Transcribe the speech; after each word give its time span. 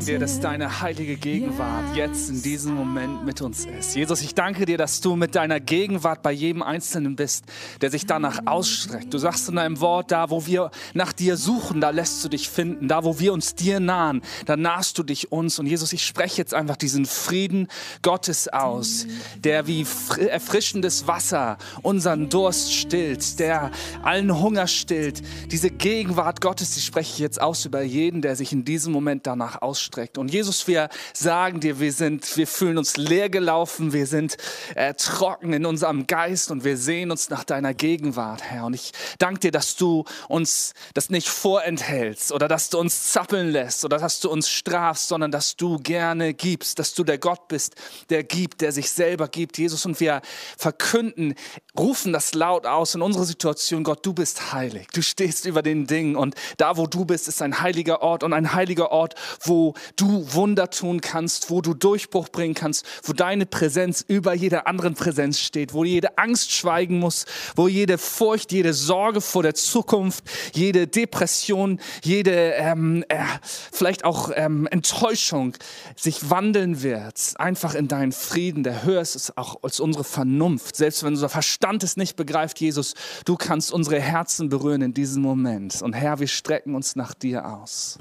danken 0.00 0.12
dir, 0.12 0.18
dass 0.18 0.40
deine 0.40 0.80
heilige 0.80 1.16
Gegenwart 1.16 1.94
jetzt 1.94 2.30
in 2.30 2.40
diesem 2.40 2.74
Moment 2.74 3.26
mit 3.26 3.42
uns 3.42 3.66
ist. 3.66 3.94
Jesus, 3.94 4.22
ich 4.22 4.34
danke 4.34 4.64
dir, 4.64 4.78
dass 4.78 5.02
du 5.02 5.14
mit 5.14 5.34
deiner 5.34 5.60
Gegenwart 5.60 6.22
bei 6.22 6.32
jedem 6.32 6.62
Einzelnen 6.62 7.16
bist, 7.16 7.44
der 7.82 7.90
sich 7.90 8.06
danach 8.06 8.46
ausstreckt. 8.46 9.12
Du 9.12 9.18
sagst 9.18 9.48
in 9.50 9.56
deinem 9.56 9.80
Wort, 9.80 10.10
da 10.10 10.30
wo 10.30 10.46
wir 10.46 10.70
nach 10.94 11.12
dir 11.12 11.36
suchen, 11.36 11.82
da 11.82 11.90
lässt 11.90 12.24
du 12.24 12.30
dich 12.30 12.48
finden. 12.48 12.88
Da 12.88 13.04
wo 13.04 13.18
wir 13.18 13.34
uns 13.34 13.54
dir 13.54 13.78
nahen, 13.78 14.22
da 14.46 14.56
nahst 14.56 14.96
du 14.96 15.02
dich 15.02 15.32
uns. 15.32 15.58
Und 15.58 15.66
Jesus, 15.66 15.92
ich 15.92 16.06
spreche 16.06 16.38
jetzt 16.38 16.54
einfach 16.54 16.76
diesen 16.76 17.04
Frieden 17.04 17.68
Gottes 18.00 18.48
aus, 18.48 19.06
der 19.36 19.66
wie 19.66 19.86
erfrischendes 20.30 21.08
Wasser 21.08 21.58
unseren 21.82 22.30
Durst 22.30 22.72
stillt, 22.74 23.38
der 23.38 23.70
allen 24.02 24.40
Hunger 24.40 24.66
stillt. 24.66 25.20
Diese 25.50 25.70
Gegenwart 25.70 26.40
Gottes, 26.40 26.74
die 26.74 26.80
spreche 26.80 27.12
ich 27.12 27.18
jetzt 27.18 27.40
aus 27.40 27.66
über 27.66 27.82
jeden, 27.82 28.22
der 28.22 28.34
sich 28.34 28.52
in 28.52 28.64
diesem 28.64 28.92
Moment 28.92 29.26
danach 29.26 29.60
ausstreckt. 29.60 29.90
Und 30.18 30.32
Jesus, 30.32 30.66
wir 30.66 30.88
sagen 31.12 31.60
dir, 31.60 31.80
wir 31.80 31.92
sind, 31.92 32.36
wir 32.36 32.46
fühlen 32.46 32.78
uns 32.78 32.96
leer 32.96 33.28
gelaufen, 33.28 33.92
wir 33.92 34.06
sind 34.06 34.36
äh, 34.74 34.94
trocken 34.94 35.52
in 35.52 35.66
unserem 35.66 36.06
Geist 36.06 36.50
und 36.50 36.64
wir 36.64 36.76
sehen 36.76 37.10
uns 37.10 37.30
nach 37.30 37.44
deiner 37.44 37.74
Gegenwart, 37.74 38.42
Herr. 38.42 38.64
Und 38.64 38.74
ich 38.74 38.92
danke 39.18 39.40
dir, 39.40 39.50
dass 39.50 39.76
du 39.76 40.04
uns 40.28 40.74
das 40.94 41.10
nicht 41.10 41.28
vorenthältst 41.28 42.32
oder 42.32 42.48
dass 42.48 42.70
du 42.70 42.78
uns 42.78 43.12
zappeln 43.12 43.50
lässt 43.50 43.84
oder 43.84 43.98
dass 43.98 44.20
du 44.20 44.30
uns 44.30 44.48
strafst, 44.48 45.08
sondern 45.08 45.30
dass 45.30 45.56
du 45.56 45.78
gerne 45.78 46.34
gibst, 46.34 46.78
dass 46.78 46.94
du 46.94 47.04
der 47.04 47.18
Gott 47.18 47.48
bist, 47.48 47.74
der 48.08 48.24
gibt, 48.24 48.60
der 48.60 48.72
sich 48.72 48.90
selber 48.90 49.28
gibt, 49.28 49.58
Jesus. 49.58 49.86
Und 49.86 50.00
wir 50.00 50.22
verkünden, 50.56 51.34
rufen 51.78 52.12
das 52.12 52.34
laut 52.34 52.66
aus 52.66 52.94
in 52.94 53.02
unserer 53.02 53.24
Situation, 53.24 53.84
Gott, 53.84 54.04
du 54.04 54.12
bist 54.12 54.52
heilig, 54.52 54.88
du 54.92 55.02
stehst 55.02 55.46
über 55.46 55.62
den 55.62 55.86
Dingen 55.86 56.16
und 56.16 56.34
da, 56.56 56.76
wo 56.76 56.86
du 56.86 57.04
bist, 57.04 57.28
ist 57.28 57.42
ein 57.42 57.60
heiliger 57.60 58.02
Ort 58.02 58.22
und 58.22 58.32
ein 58.32 58.52
heiliger 58.54 58.90
Ort, 58.90 59.14
wo 59.42 59.74
du 59.96 60.26
Wunder 60.32 60.70
tun 60.70 61.00
kannst, 61.00 61.50
wo 61.50 61.60
du 61.60 61.74
Durchbruch 61.74 62.28
bringen 62.28 62.54
kannst, 62.54 62.84
wo 63.04 63.12
deine 63.12 63.46
Präsenz 63.46 64.04
über 64.06 64.34
jeder 64.34 64.66
anderen 64.66 64.94
Präsenz 64.94 65.38
steht, 65.40 65.72
wo 65.72 65.84
jede 65.84 66.18
Angst 66.18 66.52
schweigen 66.52 66.98
muss, 66.98 67.26
wo 67.56 67.68
jede 67.68 67.98
Furcht, 67.98 68.52
jede 68.52 68.74
Sorge 68.74 69.20
vor 69.20 69.42
der 69.42 69.54
Zukunft, 69.54 70.24
jede 70.52 70.86
Depression, 70.86 71.80
jede 72.02 72.52
ähm, 72.54 73.04
äh, 73.08 73.24
vielleicht 73.72 74.04
auch 74.04 74.30
ähm, 74.34 74.66
Enttäuschung 74.70 75.56
sich 75.96 76.30
wandeln 76.30 76.82
wird, 76.82 77.34
einfach 77.36 77.74
in 77.74 77.88
deinen 77.88 78.12
Frieden, 78.12 78.62
der 78.62 78.84
höher 78.84 79.00
ist 79.00 79.36
auch 79.36 79.62
als 79.62 79.80
unsere 79.80 80.04
Vernunft, 80.04 80.76
selbst 80.76 81.02
wenn 81.02 81.14
unser 81.14 81.28
Verstand 81.28 81.82
es 81.82 81.96
nicht 81.96 82.16
begreift, 82.16 82.60
Jesus, 82.60 82.94
du 83.24 83.36
kannst 83.36 83.72
unsere 83.72 84.00
Herzen 84.00 84.48
berühren 84.48 84.82
in 84.82 84.94
diesem 84.94 85.22
Moment. 85.22 85.82
Und 85.82 85.92
Herr, 85.92 86.20
wir 86.20 86.28
strecken 86.28 86.74
uns 86.74 86.96
nach 86.96 87.14
dir 87.14 87.46
aus. 87.46 87.98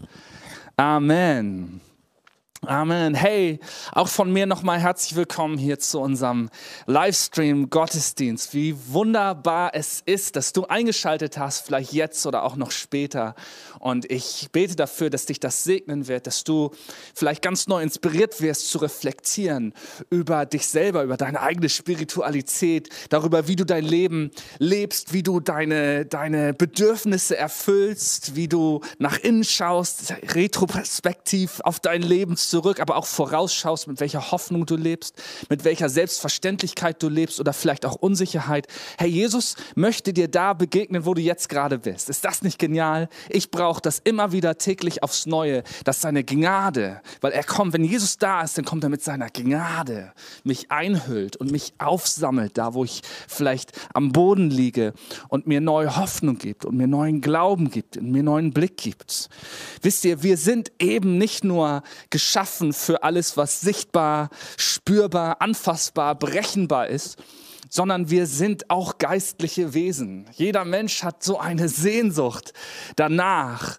Amen. 0.80 1.82
Amen. 2.66 3.14
Hey, 3.14 3.62
auch 3.94 4.10
von 4.10 4.34
mir 4.34 4.46
nochmal 4.46 4.80
herzlich 4.80 5.16
willkommen 5.16 5.58
hier 5.58 5.80
zu 5.80 6.02
unserem 6.02 6.50
Livestream 6.88 7.70
Gottesdienst. 7.70 8.54
Wie 8.54 8.76
wunderbar 8.90 9.72
es 9.74 10.02
ist, 10.06 10.36
dass 10.36 10.52
du 10.52 10.66
eingeschaltet 10.66 11.38
hast, 11.38 11.66
vielleicht 11.66 11.94
jetzt 11.94 12.26
oder 12.26 12.44
auch 12.44 12.58
noch 12.58 12.72
später. 12.72 13.34
Und 13.80 14.12
ich 14.12 14.50
bete 14.52 14.76
dafür, 14.76 15.10
dass 15.10 15.26
dich 15.26 15.40
das 15.40 15.64
segnen 15.64 16.10
wird, 16.10 16.28
dass 16.28 16.44
du 16.44 16.72
vielleicht 17.16 17.42
ganz 17.42 17.68
neu 17.68 17.82
inspiriert 17.82 18.42
wirst 18.42 18.70
zu 18.70 18.80
reflektieren 18.80 19.74
über 20.10 20.46
dich 20.46 20.68
selber, 20.68 21.04
über 21.04 21.16
deine 21.16 21.40
eigene 21.40 21.70
Spiritualität, 21.70 22.90
darüber, 23.08 23.48
wie 23.48 23.56
du 23.56 23.66
dein 23.66 23.86
Leben 23.86 24.32
lebst, 24.58 25.14
wie 25.14 25.24
du 25.24 25.40
deine, 25.40 26.06
deine 26.06 26.54
Bedürfnisse 26.54 27.38
erfüllst, 27.38 28.36
wie 28.36 28.50
du 28.50 28.82
nach 28.98 29.18
innen 29.18 29.46
schaust, 29.46 30.14
retroperspektiv 30.36 31.62
auf 31.62 31.80
dein 31.80 32.02
Leben 32.02 32.36
zurück, 32.50 32.80
aber 32.80 32.98
auch 32.98 33.06
vorausschaust, 33.06 33.88
mit 33.88 34.00
welcher 34.00 34.32
Hoffnung 34.32 34.66
du 34.66 34.76
lebst, 34.76 35.16
mit 35.50 35.64
welcher 35.64 35.90
Selbstverständlichkeit 35.90 37.02
du 37.02 37.10
lebst 37.10 37.40
oder 37.40 37.54
vielleicht 37.54 37.86
auch 37.86 37.96
Unsicherheit. 37.96 38.68
Herr 38.98 39.08
Jesus 39.08 39.56
möchte 39.76 40.14
dir 40.14 40.28
da 40.28 40.54
begegnen, 40.54 41.06
wo 41.06 41.14
du 41.14 41.22
jetzt 41.22 41.50
gerade 41.50 41.80
bist. 41.80 42.10
Ist 42.10 42.26
das 42.26 42.42
nicht 42.42 42.60
genial? 42.60 43.10
Ich 43.30 43.52
brauche 43.52 43.82
das 43.82 44.00
immer 44.00 44.32
wieder 44.32 44.58
täglich 44.58 45.04
aufs 45.04 45.26
Neue, 45.26 45.64
dass 45.84 46.02
seine 46.02 46.24
Gnade, 46.24 47.02
weil 47.22 47.32
er 47.32 47.44
kommt, 47.44 47.74
wenn 47.74 47.84
Jesus 47.84 48.18
da 48.18 48.42
ist, 48.42 48.58
dann 48.58 48.66
kommt 48.66 48.84
er 48.84 48.90
mit 48.90 49.04
seiner 49.04 49.30
Gnade, 49.30 50.14
mich 50.44 50.72
einhüllt 50.72 51.38
und 51.38 51.52
mich 51.52 51.74
aufsammelt, 51.78 52.58
da 52.58 52.74
wo 52.74 52.84
ich 52.84 53.02
vielleicht 53.28 53.72
am 53.94 54.12
Boden 54.12 54.50
liege 54.50 54.94
und 55.28 55.48
mir 55.48 55.62
neue 55.62 55.96
Hoffnung 55.96 56.38
gibt 56.38 56.66
und 56.66 56.76
mir 56.76 56.88
neuen 56.88 57.22
Glauben 57.22 57.70
gibt 57.70 57.98
und 57.98 58.12
mir 58.12 58.24
neuen 58.24 58.52
Blick 58.52 58.78
gibt. 58.78 59.30
Wisst 59.82 60.06
ihr, 60.06 60.24
wir 60.24 60.38
sind 60.38 60.72
eben 60.80 61.18
nicht 61.18 61.44
nur 61.44 61.84
geschaffen, 62.10 62.39
geschaffen 62.40 62.72
für 62.72 63.04
alles, 63.04 63.36
was 63.36 63.60
sichtbar, 63.60 64.30
spürbar, 64.56 65.42
anfassbar, 65.42 66.16
berechenbar 66.16 66.88
ist, 66.88 67.18
sondern 67.70 68.10
wir 68.10 68.28
sind 68.28 68.70
auch 68.70 68.98
geistliche 68.98 69.74
Wesen. 69.74 70.26
Jeder 70.32 70.64
Mensch 70.64 71.04
hat 71.04 71.22
so 71.22 71.38
eine 71.38 71.68
Sehnsucht 71.68 72.54
danach, 72.96 73.78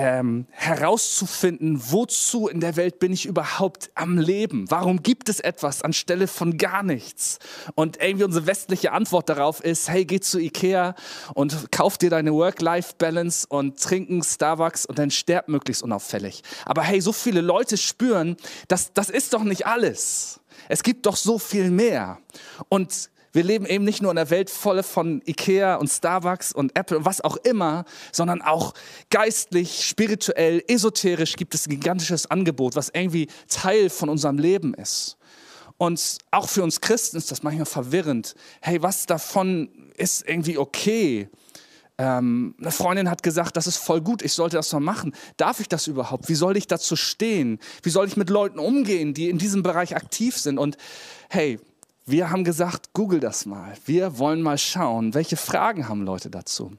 ähm, 0.00 0.46
herauszufinden, 0.50 1.82
wozu 1.90 2.46
in 2.46 2.60
der 2.60 2.76
Welt 2.76 3.00
bin 3.00 3.12
ich 3.12 3.26
überhaupt 3.26 3.90
am 3.96 4.16
Leben? 4.16 4.70
Warum 4.70 5.02
gibt 5.02 5.28
es 5.28 5.40
etwas 5.40 5.82
anstelle 5.82 6.28
von 6.28 6.56
gar 6.56 6.84
nichts? 6.84 7.40
Und 7.74 8.00
irgendwie 8.00 8.22
unsere 8.22 8.46
westliche 8.46 8.92
Antwort 8.92 9.28
darauf 9.28 9.60
ist, 9.60 9.88
hey, 9.88 10.04
geh 10.04 10.20
zu 10.20 10.38
Ikea 10.38 10.94
und 11.34 11.72
kauf 11.72 11.98
dir 11.98 12.10
deine 12.10 12.32
Work-Life-Balance 12.32 13.48
und 13.48 13.82
trinken 13.82 14.22
Starbucks 14.22 14.86
und 14.86 15.00
dann 15.00 15.10
sterb 15.10 15.48
möglichst 15.48 15.82
unauffällig. 15.82 16.44
Aber 16.64 16.82
hey, 16.82 17.00
so 17.00 17.12
viele 17.12 17.40
Leute 17.40 17.76
spüren, 17.76 18.36
dass 18.68 18.92
das 18.92 19.10
ist 19.10 19.34
doch 19.34 19.42
nicht 19.42 19.66
alles. 19.66 20.38
Es 20.68 20.84
gibt 20.84 21.06
doch 21.06 21.16
so 21.16 21.40
viel 21.40 21.72
mehr. 21.72 22.18
Und 22.68 23.10
wir 23.32 23.44
leben 23.44 23.66
eben 23.66 23.84
nicht 23.84 24.02
nur 24.02 24.10
in 24.10 24.18
einer 24.18 24.30
Welt 24.30 24.50
voll 24.50 24.82
von 24.82 25.22
Ikea 25.26 25.76
und 25.76 25.88
Starbucks 25.88 26.52
und 26.52 26.76
Apple 26.76 26.98
und 26.98 27.04
was 27.04 27.20
auch 27.20 27.36
immer, 27.36 27.84
sondern 28.12 28.42
auch 28.42 28.74
geistlich, 29.10 29.84
spirituell, 29.84 30.62
esoterisch 30.68 31.36
gibt 31.36 31.54
es 31.54 31.66
ein 31.66 31.70
gigantisches 31.70 32.30
Angebot, 32.30 32.76
was 32.76 32.88
irgendwie 32.88 33.28
Teil 33.48 33.90
von 33.90 34.08
unserem 34.08 34.38
Leben 34.38 34.74
ist. 34.74 35.16
Und 35.76 36.18
auch 36.32 36.48
für 36.48 36.62
uns 36.62 36.80
Christen 36.80 37.16
ist 37.16 37.30
das 37.30 37.42
manchmal 37.42 37.66
verwirrend. 37.66 38.34
Hey, 38.60 38.82
was 38.82 39.06
davon 39.06 39.68
ist 39.96 40.28
irgendwie 40.28 40.58
okay? 40.58 41.28
Ähm, 41.98 42.54
eine 42.60 42.70
Freundin 42.70 43.10
hat 43.10 43.24
gesagt, 43.24 43.56
das 43.56 43.66
ist 43.66 43.76
voll 43.76 44.00
gut, 44.00 44.22
ich 44.22 44.32
sollte 44.32 44.56
das 44.56 44.72
mal 44.72 44.80
machen. 44.80 45.14
Darf 45.36 45.58
ich 45.60 45.68
das 45.68 45.88
überhaupt? 45.88 46.28
Wie 46.28 46.36
soll 46.36 46.56
ich 46.56 46.68
dazu 46.68 46.94
stehen? 46.94 47.58
Wie 47.82 47.90
soll 47.90 48.06
ich 48.06 48.16
mit 48.16 48.30
Leuten 48.30 48.60
umgehen, 48.60 49.14
die 49.14 49.28
in 49.28 49.38
diesem 49.38 49.62
Bereich 49.62 49.96
aktiv 49.96 50.36
sind? 50.36 50.58
Und 50.58 50.76
hey, 51.28 51.58
wir 52.10 52.30
haben 52.30 52.44
gesagt, 52.44 52.92
google 52.92 53.20
das 53.20 53.46
mal. 53.46 53.74
Wir 53.84 54.18
wollen 54.18 54.42
mal 54.42 54.58
schauen, 54.58 55.14
welche 55.14 55.36
Fragen 55.36 55.88
haben 55.88 56.02
Leute 56.02 56.30
dazu. 56.30 56.72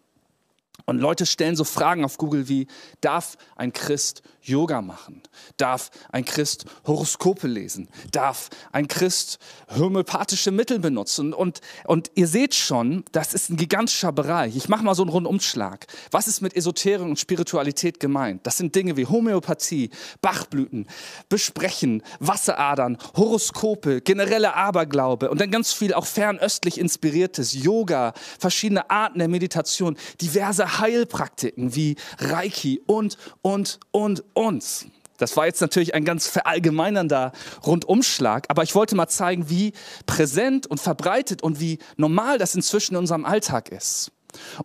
Und 0.89 0.99
Leute 0.99 1.25
stellen 1.25 1.55
so 1.55 1.63
Fragen 1.63 2.03
auf 2.03 2.17
Google 2.17 2.49
wie, 2.49 2.67
darf 3.01 3.37
ein 3.55 3.73
Christ 3.73 4.23
Yoga 4.41 4.81
machen? 4.81 5.21
Darf 5.57 5.91
ein 6.11 6.25
Christ 6.25 6.65
Horoskope 6.85 7.47
lesen? 7.47 7.89
Darf 8.11 8.49
ein 8.71 8.87
Christ 8.87 9.37
homöopathische 9.77 10.51
Mittel 10.51 10.79
benutzen? 10.79 11.33
Und, 11.33 11.61
und 11.85 12.09
ihr 12.15 12.27
seht 12.27 12.55
schon, 12.55 13.03
das 13.11 13.33
ist 13.33 13.49
ein 13.49 13.57
gigantischer 13.57 14.11
Bereich. 14.11 14.55
Ich 14.55 14.69
mache 14.69 14.83
mal 14.83 14.95
so 14.95 15.03
einen 15.03 15.11
Rundumschlag. 15.11 15.85
Was 16.11 16.27
ist 16.27 16.41
mit 16.41 16.55
Esoterik 16.55 17.05
und 17.05 17.19
Spiritualität 17.19 17.99
gemeint? 17.99 18.45
Das 18.47 18.57
sind 18.57 18.73
Dinge 18.75 18.97
wie 18.97 19.05
Homöopathie, 19.05 19.91
Bachblüten, 20.21 20.87
Besprechen, 21.27 22.01
Wasseradern, 22.19 22.97
Horoskope, 23.15 24.01
generelle 24.01 24.55
Aberglaube 24.55 25.29
und 25.29 25.39
dann 25.39 25.51
ganz 25.51 25.73
viel 25.73 25.93
auch 25.93 26.05
fernöstlich 26.05 26.79
inspiriertes, 26.79 27.53
Yoga, 27.53 28.13
verschiedene 28.39 28.89
Arten 28.89 29.19
der 29.19 29.27
Meditation, 29.27 29.97
diverse 30.21 30.78
Heilpraktiken 30.79 31.75
wie 31.75 31.95
Reiki 32.19 32.81
und, 32.85 33.17
und, 33.41 33.79
und, 33.91 34.23
uns. 34.33 34.87
Das 35.17 35.35
war 35.35 35.45
jetzt 35.45 35.59
natürlich 35.61 35.93
ein 35.93 36.05
ganz 36.05 36.27
verallgemeinernder 36.27 37.33
Rundumschlag, 37.65 38.45
aber 38.47 38.63
ich 38.63 38.73
wollte 38.73 38.95
mal 38.95 39.09
zeigen, 39.09 39.49
wie 39.49 39.73
präsent 40.05 40.65
und 40.65 40.79
verbreitet 40.79 41.43
und 41.43 41.59
wie 41.59 41.79
normal 41.97 42.37
das 42.37 42.55
inzwischen 42.55 42.93
in 42.93 42.99
unserem 42.99 43.25
Alltag 43.25 43.69
ist. 43.69 44.11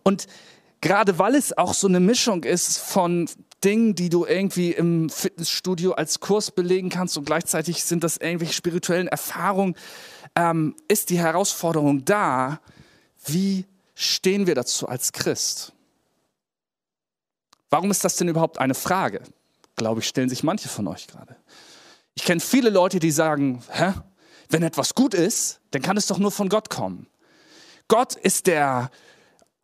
Und 0.03 0.27
gerade 0.81 1.19
weil 1.19 1.35
es 1.35 1.57
auch 1.57 1.73
so 1.73 1.87
eine 1.87 1.99
Mischung 1.99 2.43
ist 2.43 2.77
von 2.77 3.29
Dingen, 3.63 3.95
die 3.95 4.09
du 4.09 4.25
irgendwie 4.25 4.71
im 4.71 5.09
Fitnessstudio 5.09 5.93
als 5.93 6.19
Kurs 6.19 6.51
belegen 6.51 6.89
kannst 6.89 7.17
und 7.17 7.25
gleichzeitig 7.25 7.83
sind 7.83 8.03
das 8.03 8.17
irgendwelche 8.17 8.53
spirituellen 8.53 9.07
Erfahrungen, 9.07 9.75
ähm, 10.35 10.75
ist 10.87 11.09
die 11.09 11.17
Herausforderung 11.17 12.05
da, 12.05 12.59
wie 13.25 13.65
stehen 13.95 14.45
wir 14.45 14.55
dazu 14.55 14.87
als 14.87 15.11
Christ? 15.11 15.74
Warum 17.75 17.91
ist 17.91 18.05
das 18.05 18.15
denn 18.15 18.29
überhaupt 18.29 18.57
eine 18.57 18.73
Frage? 18.73 19.21
Glaube 19.75 19.99
ich, 19.99 20.07
stellen 20.07 20.29
sich 20.29 20.43
manche 20.43 20.69
von 20.69 20.87
euch 20.87 21.07
gerade. 21.07 21.35
Ich 22.13 22.23
kenne 22.23 22.39
viele 22.39 22.69
Leute, 22.69 22.99
die 22.99 23.11
sagen, 23.11 23.61
hä? 23.69 23.91
Wenn 24.47 24.63
etwas 24.63 24.95
gut 24.95 25.13
ist, 25.13 25.59
dann 25.71 25.81
kann 25.81 25.97
es 25.97 26.07
doch 26.07 26.17
nur 26.17 26.31
von 26.31 26.47
Gott 26.47 26.69
kommen. 26.69 27.07
Gott 27.89 28.15
ist 28.15 28.47
der 28.47 28.91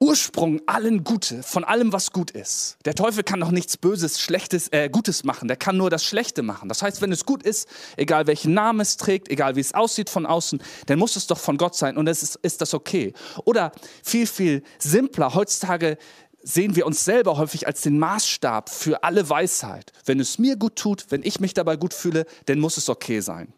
Ursprung 0.02 0.60
allen 0.66 1.04
Gute, 1.04 1.44
von 1.44 1.64
allem, 1.64 1.94
was 1.94 2.12
gut 2.12 2.32
ist. 2.32 2.80
Der 2.86 2.96
Teufel 2.96 3.24
kann 3.24 3.40
doch 3.40 3.52
nichts 3.52 3.78
Böses, 3.78 4.20
Schlechtes, 4.20 4.68
äh, 4.74 4.90
Gutes 4.90 5.24
machen. 5.24 5.48
Der 5.48 5.56
kann 5.56 5.78
nur 5.78 5.92
das 5.92 6.04
Schlechte 6.04 6.42
machen. 6.42 6.68
Das 6.70 6.82
heißt, 6.82 7.04
wenn 7.04 7.12
es 7.12 7.24
gut 7.24 7.44
ist, 7.44 7.70
egal 7.98 8.26
welchen 8.26 8.56
Namen 8.56 8.80
es 8.80 8.98
trägt, 8.98 9.30
egal 9.30 9.56
wie 9.56 9.60
es 9.60 9.76
aussieht 9.76 10.10
von 10.10 10.26
außen, 10.26 10.62
dann 10.88 10.98
muss 10.98 11.16
es 11.16 11.28
doch 11.28 11.38
von 11.38 11.56
Gott 11.58 11.76
sein 11.76 11.98
und 11.98 12.08
es 12.08 12.24
ist, 12.24 12.36
ist 12.38 12.62
das 12.62 12.74
okay. 12.74 13.14
Oder 13.46 13.72
viel, 14.04 14.26
viel 14.26 14.64
simpler. 14.80 15.36
Heutzutage 15.36 16.00
sehen 16.44 16.76
wir 16.76 16.86
uns 16.86 17.06
selber 17.06 17.38
häufig 17.38 17.68
als 17.68 17.82
den 17.82 18.00
Maßstab 18.00 18.70
für 18.70 19.04
alle 19.04 19.30
Weisheit. 19.30 19.92
Wenn 20.06 20.20
es 20.20 20.40
mir 20.40 20.56
gut 20.56 20.76
tut, 20.76 21.06
wenn 21.10 21.24
ich 21.24 21.40
mich 21.40 21.54
dabei 21.54 21.76
gut 21.76 21.94
fühle, 21.94 22.26
dann 22.46 22.60
muss 22.60 22.78
es 22.78 22.90
okay 22.90 23.20
sein. 23.20 23.54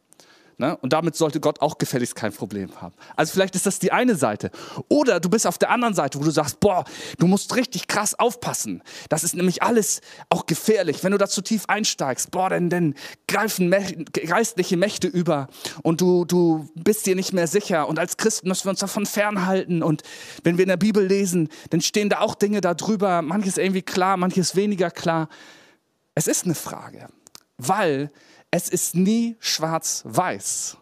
Ne? 0.57 0.77
Und 0.77 0.93
damit 0.93 1.15
sollte 1.15 1.39
Gott 1.39 1.61
auch 1.61 1.77
gefälligst 1.77 2.15
kein 2.15 2.31
Problem 2.31 2.81
haben. 2.81 2.93
Also 3.15 3.33
vielleicht 3.33 3.55
ist 3.55 3.65
das 3.65 3.79
die 3.79 3.91
eine 3.91 4.15
Seite. 4.15 4.51
Oder 4.87 5.19
du 5.19 5.29
bist 5.29 5.47
auf 5.47 5.57
der 5.57 5.69
anderen 5.69 5.93
Seite, 5.93 6.19
wo 6.19 6.23
du 6.23 6.31
sagst, 6.31 6.59
boah, 6.59 6.85
du 7.17 7.27
musst 7.27 7.55
richtig 7.55 7.87
krass 7.87 8.17
aufpassen. 8.17 8.83
Das 9.09 9.23
ist 9.23 9.35
nämlich 9.35 9.63
alles 9.63 10.01
auch 10.29 10.45
gefährlich. 10.45 11.03
Wenn 11.03 11.11
du 11.11 11.17
da 11.17 11.27
zu 11.27 11.41
tief 11.41 11.65
einsteigst, 11.67 12.31
boah, 12.31 12.49
dann, 12.49 12.69
dann 12.69 12.95
greifen 13.27 13.71
geistliche 14.11 14.77
Mächte 14.77 15.07
über 15.07 15.47
und 15.81 16.01
du, 16.01 16.25
du 16.25 16.69
bist 16.75 17.05
dir 17.05 17.15
nicht 17.15 17.33
mehr 17.33 17.47
sicher. 17.47 17.87
Und 17.87 17.99
als 17.99 18.17
Christen 18.17 18.47
müssen 18.47 18.65
wir 18.65 18.71
uns 18.71 18.79
davon 18.79 19.05
fernhalten. 19.05 19.83
Und 19.83 20.03
wenn 20.43 20.57
wir 20.57 20.63
in 20.63 20.69
der 20.69 20.77
Bibel 20.77 21.05
lesen, 21.05 21.49
dann 21.71 21.81
stehen 21.81 22.09
da 22.09 22.19
auch 22.19 22.35
Dinge 22.35 22.61
darüber. 22.61 23.21
Manches 23.21 23.57
irgendwie 23.57 23.81
klar, 23.81 24.17
manches 24.17 24.55
weniger 24.55 24.91
klar. 24.91 25.29
Es 26.15 26.27
ist 26.27 26.45
eine 26.45 26.55
Frage, 26.55 27.07
weil 27.57 28.11
es 28.53 28.69
ist 28.69 28.93
nie 28.93 29.35
schwarz-weiß. 29.39 30.77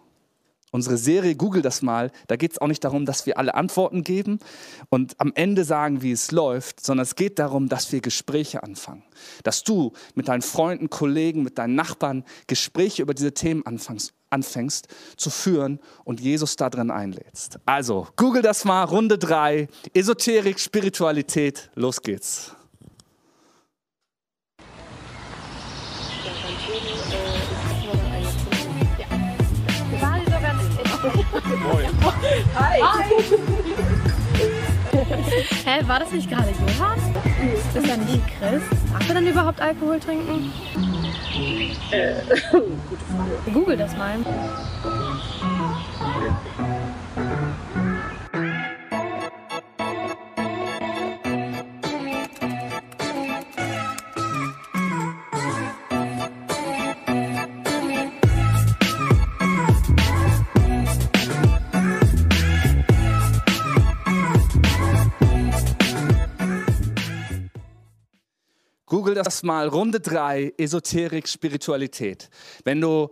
Unsere 0.71 0.97
Serie 0.97 1.35
Google 1.35 1.62
das 1.62 1.81
mal, 1.81 2.12
da 2.27 2.35
geht 2.35 2.51
es 2.51 2.57
auch 2.57 2.68
nicht 2.68 2.83
darum, 2.83 3.06
dass 3.06 3.25
wir 3.25 3.38
alle 3.38 3.56
Antworten 3.56 4.03
geben 4.03 4.39
und 4.89 5.15
am 5.21 5.31
Ende 5.35 5.63
sagen, 5.63 6.01
wie 6.01 6.12
es 6.12 6.31
läuft, 6.31 6.85
sondern 6.85 7.03
es 7.03 7.15
geht 7.15 7.39
darum, 7.39 7.69
dass 7.69 7.89
wir 7.94 8.01
Gespräche 8.01 8.63
anfangen. 8.63 9.03
Dass 9.44 9.63
du 9.63 9.94
mit 10.15 10.27
deinen 10.27 10.41
Freunden, 10.41 10.89
Kollegen, 10.89 11.44
mit 11.44 11.57
deinen 11.57 11.75
Nachbarn 11.75 12.25
Gespräche 12.47 13.03
über 13.03 13.13
diese 13.13 13.33
Themen 13.33 13.65
anfängst, 13.65 14.13
anfängst 14.31 14.89
zu 15.15 15.29
führen 15.29 15.79
und 16.03 16.19
Jesus 16.19 16.57
da 16.57 16.69
drin 16.69 16.91
einlädst. 16.91 17.57
Also, 17.65 18.09
Google 18.17 18.41
das 18.41 18.65
mal, 18.65 18.83
Runde 18.83 19.17
3, 19.17 19.69
Esoterik, 19.94 20.59
Spiritualität, 20.59 21.71
los 21.75 22.01
geht's. 22.01 22.53
Moin. 31.61 31.85
Hi. 32.55 32.81
Hi. 32.81 33.03
Hä, 35.65 35.87
war 35.87 35.99
das 35.99 36.11
nicht 36.11 36.29
gerade 36.29 36.49
Johann? 36.49 36.99
Ist 37.75 37.87
er 37.87 37.97
nicht 37.97 38.23
Chris? 38.39 38.61
Darf 38.91 39.07
er 39.07 39.15
denn 39.15 39.27
überhaupt 39.27 39.61
Alkohol 39.61 39.99
trinken? 39.99 40.51
Äh, 41.91 42.13
gute 42.51 43.05
Frage. 43.05 43.51
Google 43.53 43.77
das 43.77 43.95
mal. 43.95 44.17
Google 69.11 69.23
das 69.25 69.43
mal, 69.43 69.67
Runde 69.67 69.99
3, 69.99 70.53
Esoterik, 70.57 71.27
Spiritualität. 71.27 72.29
Wenn 72.63 72.79
du 72.79 73.09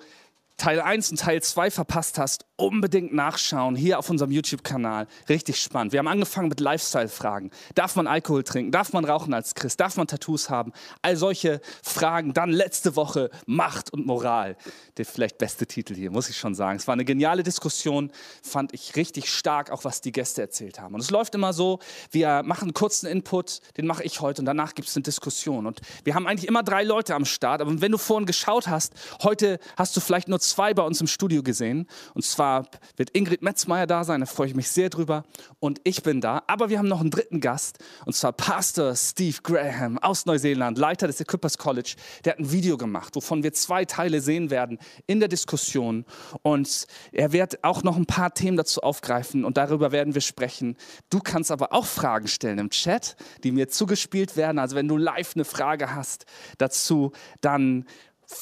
Teil 0.60 0.82
1 0.82 1.12
und 1.12 1.22
Teil 1.22 1.42
2 1.42 1.72
verpasst 1.72 2.20
hast, 2.20 2.46
unbedingt 2.58 3.14
nachschauen, 3.14 3.78
hier 3.78 3.98
auf 3.98 4.10
unserem 4.10 4.30
YouTube-Kanal. 4.30 5.08
Richtig 5.30 5.62
spannend. 5.62 5.94
Wir 5.94 6.00
haben 6.00 6.08
angefangen 6.10 6.50
mit 6.50 6.60
Lifestyle-Fragen. 6.60 7.50
Darf 7.76 7.96
man 7.96 8.08
Alkohol 8.08 8.44
trinken? 8.44 8.70
Darf 8.70 8.92
man 8.92 9.06
rauchen 9.06 9.34
als 9.34 9.56
Christ? 9.56 9.80
Darf 9.80 9.96
man 9.96 10.08
Tattoos 10.08 10.50
haben? 10.50 10.74
All 11.02 11.16
solche 11.16 11.62
Fragen. 11.82 12.34
Dann 12.34 12.52
letzte 12.52 12.98
Woche 12.98 13.30
Macht 13.46 13.94
und 13.94 14.06
Moral. 14.06 14.58
Der 14.98 15.06
vielleicht 15.06 15.38
beste 15.38 15.66
Titel 15.66 15.96
hier, 15.96 16.12
muss 16.12 16.30
ich 16.30 16.38
schon 16.38 16.54
sagen. 16.54 16.78
Es 16.78 16.88
war 16.88 16.94
eine 16.94 17.06
geniale 17.06 17.44
Diskussion, 17.44 18.12
fand 18.44 18.74
ich 18.74 18.98
richtig 18.98 19.34
stark, 19.34 19.72
auch 19.72 19.86
was 19.86 20.02
die 20.02 20.12
Gäste 20.12 20.42
erzählt 20.42 20.82
haben. 20.82 20.94
Und 20.94 21.00
es 21.00 21.10
läuft 21.10 21.36
immer 21.36 21.54
so, 21.54 21.80
wir 22.12 22.44
machen 22.44 22.64
einen 22.64 22.74
kurzen 22.74 23.08
Input, 23.08 23.62
den 23.78 23.88
mache 23.88 24.04
ich 24.04 24.20
heute 24.20 24.42
und 24.42 24.46
danach 24.46 24.76
gibt 24.76 24.90
es 24.90 24.96
eine 24.98 25.04
Diskussion. 25.04 25.66
Und 25.66 25.80
wir 26.04 26.16
haben 26.16 26.28
eigentlich 26.28 26.50
immer 26.50 26.64
drei 26.64 26.84
Leute 26.84 27.16
am 27.16 27.24
Start, 27.24 27.62
aber 27.62 27.80
wenn 27.80 27.94
du 27.94 27.98
vorhin 27.98 28.26
geschaut 28.26 28.68
hast, 28.68 28.94
heute 29.24 29.60
hast 29.78 29.96
du 29.96 30.02
vielleicht 30.02 30.28
nur 30.28 30.42
zwei 30.42 30.49
bei 30.58 30.84
uns 30.84 31.02
im 31.02 31.08
Studio 31.08 31.44
gesehen. 31.44 31.88
Und 32.14 32.24
zwar 32.24 32.68
wird 32.98 33.12
Ingrid 33.12 33.42
Metzmeier 33.42 33.88
da 33.88 34.04
sein, 34.04 34.22
da 34.22 34.26
freue 34.26 34.48
ich 34.48 34.56
mich 34.56 34.70
sehr 34.70 34.90
drüber. 34.90 35.24
Und 35.60 35.82
ich 35.84 36.04
bin 36.04 36.22
da. 36.22 36.44
Aber 36.48 36.70
wir 36.70 36.78
haben 36.78 36.88
noch 36.88 37.02
einen 37.02 37.12
dritten 37.12 37.42
Gast, 37.42 37.80
und 38.06 38.14
zwar 38.16 38.34
Pastor 38.34 38.96
Steve 38.96 39.38
Graham 39.44 39.98
aus 39.98 40.26
Neuseeland, 40.26 40.78
Leiter 40.78 41.08
des 41.08 41.20
Equippers 41.20 41.58
College. 41.58 41.96
Der 42.24 42.34
hat 42.34 42.40
ein 42.40 42.52
Video 42.52 42.78
gemacht, 42.78 43.16
wovon 43.16 43.44
wir 43.44 43.54
zwei 43.54 43.86
Teile 43.86 44.22
sehen 44.22 44.50
werden 44.50 44.80
in 45.08 45.20
der 45.20 45.30
Diskussion. 45.30 46.06
Und 46.42 46.88
er 47.12 47.32
wird 47.32 47.64
auch 47.64 47.84
noch 47.84 47.98
ein 47.98 48.06
paar 48.06 48.34
Themen 48.34 48.58
dazu 48.58 48.82
aufgreifen 48.82 49.46
und 49.46 49.58
darüber 49.58 49.92
werden 49.92 50.14
wir 50.14 50.22
sprechen. 50.22 50.78
Du 51.10 51.20
kannst 51.20 51.52
aber 51.52 51.74
auch 51.74 51.86
Fragen 51.86 52.28
stellen 52.28 52.60
im 52.60 52.70
Chat, 52.70 53.16
die 53.44 53.52
mir 53.52 53.70
zugespielt 53.70 54.38
werden. 54.38 54.60
Also 54.60 54.76
wenn 54.76 54.88
du 54.88 54.98
live 54.98 55.34
eine 55.36 55.46
Frage 55.46 55.94
hast 55.94 56.26
dazu, 56.58 57.12
dann 57.42 57.86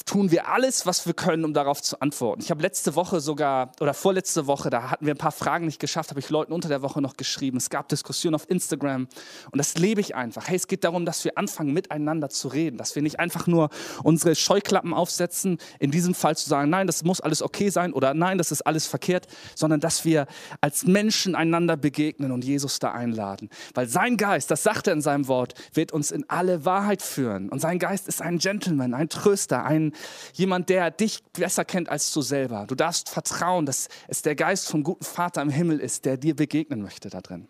tun 0.04 0.30
wir 0.30 0.48
alles, 0.48 0.84
was 0.86 1.06
wir 1.06 1.14
können, 1.14 1.44
um 1.44 1.54
darauf 1.54 1.82
zu 1.82 2.00
antworten. 2.00 2.42
Ich 2.42 2.50
habe 2.50 2.60
letzte 2.60 2.94
Woche 2.94 3.20
sogar, 3.20 3.72
oder 3.80 3.94
vorletzte 3.94 4.46
Woche, 4.46 4.68
da 4.68 4.90
hatten 4.90 5.06
wir 5.06 5.14
ein 5.14 5.18
paar 5.18 5.32
Fragen 5.32 5.64
nicht 5.64 5.80
geschafft, 5.80 6.10
habe 6.10 6.20
ich 6.20 6.28
Leuten 6.28 6.52
unter 6.52 6.68
der 6.68 6.82
Woche 6.82 7.00
noch 7.00 7.16
geschrieben. 7.16 7.56
Es 7.56 7.70
gab 7.70 7.88
Diskussionen 7.88 8.34
auf 8.34 8.48
Instagram 8.50 9.08
und 9.50 9.58
das 9.58 9.78
lebe 9.78 10.00
ich 10.00 10.14
einfach. 10.14 10.46
Hey, 10.46 10.56
es 10.56 10.66
geht 10.66 10.84
darum, 10.84 11.06
dass 11.06 11.24
wir 11.24 11.38
anfangen, 11.38 11.72
miteinander 11.72 12.28
zu 12.28 12.48
reden, 12.48 12.76
dass 12.76 12.94
wir 12.94 13.02
nicht 13.02 13.18
einfach 13.18 13.46
nur 13.46 13.70
unsere 14.02 14.34
Scheuklappen 14.34 14.92
aufsetzen, 14.92 15.58
in 15.78 15.90
diesem 15.90 16.14
Fall 16.14 16.36
zu 16.36 16.48
sagen, 16.48 16.68
nein, 16.68 16.86
das 16.86 17.02
muss 17.02 17.20
alles 17.20 17.42
okay 17.42 17.70
sein 17.70 17.92
oder 17.92 18.12
nein, 18.12 18.36
das 18.36 18.52
ist 18.52 18.62
alles 18.62 18.86
verkehrt, 18.86 19.26
sondern 19.54 19.80
dass 19.80 20.04
wir 20.04 20.26
als 20.60 20.86
Menschen 20.86 21.34
einander 21.34 21.76
begegnen 21.76 22.32
und 22.32 22.44
Jesus 22.44 22.78
da 22.78 22.92
einladen. 22.92 23.48
Weil 23.74 23.88
sein 23.88 24.18
Geist, 24.18 24.50
das 24.50 24.62
sagt 24.62 24.86
er 24.86 24.92
in 24.92 25.00
seinem 25.00 25.28
Wort, 25.28 25.54
wird 25.72 25.92
uns 25.92 26.10
in 26.10 26.28
alle 26.28 26.64
Wahrheit 26.66 27.00
führen. 27.00 27.48
Und 27.48 27.60
sein 27.60 27.78
Geist 27.78 28.06
ist 28.06 28.20
ein 28.20 28.38
Gentleman, 28.38 28.92
ein 28.92 29.08
Tröster, 29.08 29.64
ein 29.64 29.77
ein, 29.78 29.92
jemand, 30.34 30.68
der 30.68 30.90
dich 30.90 31.22
besser 31.32 31.64
kennt 31.64 31.88
als 31.88 32.12
du 32.12 32.20
selber. 32.20 32.66
Du 32.66 32.74
darfst 32.74 33.08
vertrauen, 33.08 33.66
dass 33.66 33.88
es 34.08 34.22
der 34.22 34.34
Geist 34.34 34.68
vom 34.68 34.82
guten 34.82 35.04
Vater 35.04 35.42
im 35.42 35.50
Himmel 35.50 35.80
ist, 35.80 36.04
der 36.04 36.16
dir 36.16 36.36
begegnen 36.36 36.82
möchte 36.82 37.08
da 37.10 37.20
drin. 37.20 37.48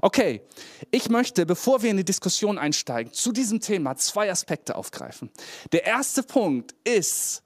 Okay, 0.00 0.42
ich 0.90 1.08
möchte, 1.08 1.44
bevor 1.44 1.82
wir 1.82 1.90
in 1.90 1.98
die 1.98 2.04
Diskussion 2.04 2.58
einsteigen, 2.58 3.12
zu 3.12 3.32
diesem 3.32 3.60
Thema 3.60 3.96
zwei 3.96 4.30
Aspekte 4.30 4.76
aufgreifen. 4.76 5.30
Der 5.72 5.84
erste 5.84 6.22
Punkt 6.22 6.74
ist, 6.84 7.42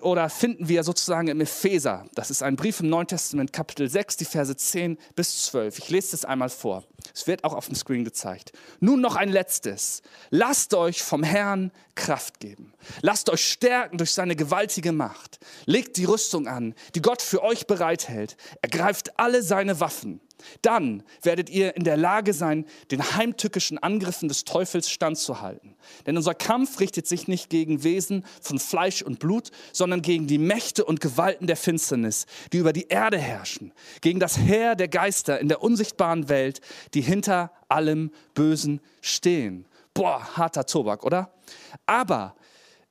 oder 0.00 0.30
finden 0.30 0.68
wir 0.68 0.84
sozusagen 0.84 1.28
im 1.28 1.40
Epheser. 1.40 2.06
Das 2.14 2.30
ist 2.30 2.42
ein 2.42 2.56
Brief 2.56 2.80
im 2.80 2.88
Neuen 2.88 3.08
Testament, 3.08 3.52
Kapitel 3.52 3.88
6, 3.88 4.16
die 4.16 4.24
Verse 4.24 4.56
10 4.56 4.96
bis 5.16 5.46
12. 5.46 5.78
Ich 5.78 5.90
lese 5.90 6.12
das 6.12 6.24
einmal 6.24 6.50
vor. 6.50 6.84
Es 7.12 7.26
wird 7.26 7.44
auch 7.44 7.52
auf 7.52 7.66
dem 7.66 7.74
Screen 7.74 8.04
gezeigt. 8.04 8.52
Nun 8.80 9.00
noch 9.00 9.16
ein 9.16 9.28
letztes. 9.28 10.02
Lasst 10.30 10.74
euch 10.74 11.02
vom 11.02 11.22
Herrn 11.22 11.72
Kraft 11.94 12.40
geben. 12.40 12.74
Lasst 13.00 13.28
euch 13.30 13.44
stärken 13.44 13.98
durch 13.98 14.12
seine 14.12 14.36
gewaltige 14.36 14.92
Macht. 14.92 15.38
Legt 15.64 15.96
die 15.96 16.04
Rüstung 16.04 16.46
an, 16.46 16.74
die 16.94 17.02
Gott 17.02 17.22
für 17.22 17.42
euch 17.42 17.66
bereithält. 17.66 18.36
Ergreift 18.62 19.18
alle 19.18 19.42
seine 19.42 19.80
Waffen 19.80 20.20
dann 20.62 21.02
werdet 21.22 21.50
ihr 21.50 21.76
in 21.76 21.84
der 21.84 21.96
Lage 21.96 22.32
sein, 22.32 22.66
den 22.90 23.16
heimtückischen 23.16 23.78
Angriffen 23.78 24.28
des 24.28 24.44
Teufels 24.44 24.90
standzuhalten. 24.90 25.76
Denn 26.06 26.16
unser 26.16 26.34
Kampf 26.34 26.80
richtet 26.80 27.06
sich 27.06 27.28
nicht 27.28 27.50
gegen 27.50 27.82
Wesen 27.82 28.24
von 28.40 28.58
Fleisch 28.58 29.02
und 29.02 29.18
Blut, 29.18 29.50
sondern 29.72 30.02
gegen 30.02 30.26
die 30.26 30.38
Mächte 30.38 30.84
und 30.84 31.00
Gewalten 31.00 31.46
der 31.46 31.56
Finsternis, 31.56 32.26
die 32.52 32.58
über 32.58 32.72
die 32.72 32.88
Erde 32.88 33.18
herrschen, 33.18 33.72
gegen 34.00 34.20
das 34.20 34.38
Heer 34.38 34.74
der 34.74 34.88
Geister 34.88 35.40
in 35.40 35.48
der 35.48 35.62
unsichtbaren 35.62 36.28
Welt, 36.28 36.60
die 36.94 37.00
hinter 37.00 37.52
allem 37.68 38.10
Bösen 38.34 38.80
stehen. 39.00 39.66
Boah, 39.94 40.36
harter 40.36 40.66
Tobak, 40.66 41.04
oder? 41.04 41.32
Aber 41.86 42.36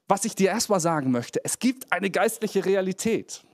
was 0.08 0.26
ich 0.26 0.36
dir 0.36 0.50
erstmal 0.50 0.80
sagen 0.80 1.12
möchte, 1.12 1.44
es 1.44 1.60
gibt 1.60 1.92
eine 1.92 2.10
geistliche 2.10 2.66
Realität. 2.66 3.45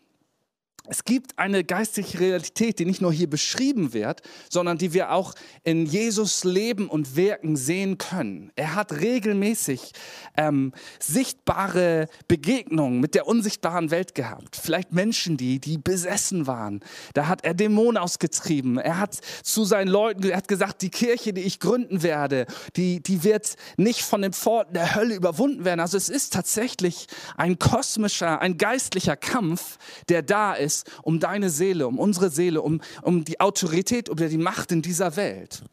Es 0.88 1.06
gibt 1.06 1.38
eine 1.38 1.64
geistliche 1.64 2.20
Realität, 2.20 2.80
die 2.80 2.86
nicht 2.86 3.02
nur 3.02 3.14
hier 3.14 3.30
beschrieben 3.30 3.94
wird, 3.94 4.22
sondern 4.50 4.80
die 4.80 4.94
wir 4.94 5.12
auch 5.12 5.36
in 5.64 5.86
Jesus 5.86 6.44
Leben 6.44 6.90
und 6.90 7.16
Wirken 7.16 7.56
sehen 7.56 8.00
können. 8.00 8.52
Er 8.56 8.74
hat 8.74 8.92
regelmäßig 8.94 9.92
ähm, 10.38 10.74
sichtbare 11.00 12.08
Begegnungen 12.28 13.00
mit 13.00 13.14
der 13.14 13.28
unsichtbaren 13.28 13.92
Welt 13.92 14.16
gehabt. 14.16 14.56
Vielleicht 14.56 14.92
Menschen, 14.92 15.38
die, 15.38 15.60
die 15.60 15.78
besessen 15.78 16.48
waren. 16.48 16.80
Da 17.14 17.28
hat 17.28 17.46
er 17.46 17.54
Dämonen 17.54 17.98
ausgetrieben. 17.98 18.80
Er 18.80 18.98
hat 18.98 19.20
zu 19.44 19.66
seinen 19.66 19.88
Leuten 19.88 20.24
er 20.24 20.38
hat 20.38 20.48
gesagt, 20.48 20.82
die 20.82 20.90
Kirche, 20.90 21.32
die 21.32 21.42
ich 21.42 21.60
gründen 21.60 22.02
werde, 22.02 22.48
die, 22.76 23.04
die 23.04 23.24
wird 23.24 23.56
nicht 23.78 24.02
von 24.02 24.24
den 24.24 24.34
Pforten 24.34 24.74
der 24.74 24.96
Hölle 24.96 25.14
überwunden 25.14 25.64
werden. 25.64 25.80
Also 25.80 25.96
es 25.98 26.10
ist 26.10 26.34
tatsächlich 26.34 27.08
ein 27.38 27.60
kosmischer, 27.60 28.42
ein 28.42 28.58
geistlicher 28.58 29.16
Kampf, 29.16 29.78
der 30.10 30.24
da 30.24 30.54
ist 30.54 30.71
ist 30.72 30.92
um 31.04 31.20
deine 31.20 31.50
Seele, 31.50 31.88
um 31.88 32.00
unsere 32.00 32.30
Seele, 32.30 32.62
um, 32.62 32.82
um 33.02 33.24
die 33.26 33.40
Autorität 33.40 34.10
oder 34.10 34.30
die 34.30 34.38
Macht 34.38 34.72
in 34.72 34.82
dieser 34.82 35.16
Welt. 35.16 35.64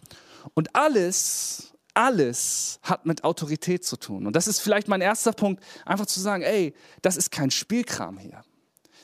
Und 0.55 0.75
alles, 0.75 1.73
alles 1.95 2.81
hat 2.83 3.07
mit 3.07 3.25
Autorität 3.25 3.85
zu 3.85 3.97
tun. 3.97 4.27
Und 4.27 4.35
das 4.35 4.47
ist 4.47 4.61
vielleicht 4.61 4.89
mein 4.89 5.01
erster 5.01 5.33
Punkt, 5.33 5.63
einfach 5.85 6.07
zu 6.07 6.21
sagen, 6.21 6.43
ey, 6.43 6.75
das 7.03 7.17
ist 7.17 7.31
kein 7.31 7.51
Spielkram 7.51 8.19
hier. 8.19 8.43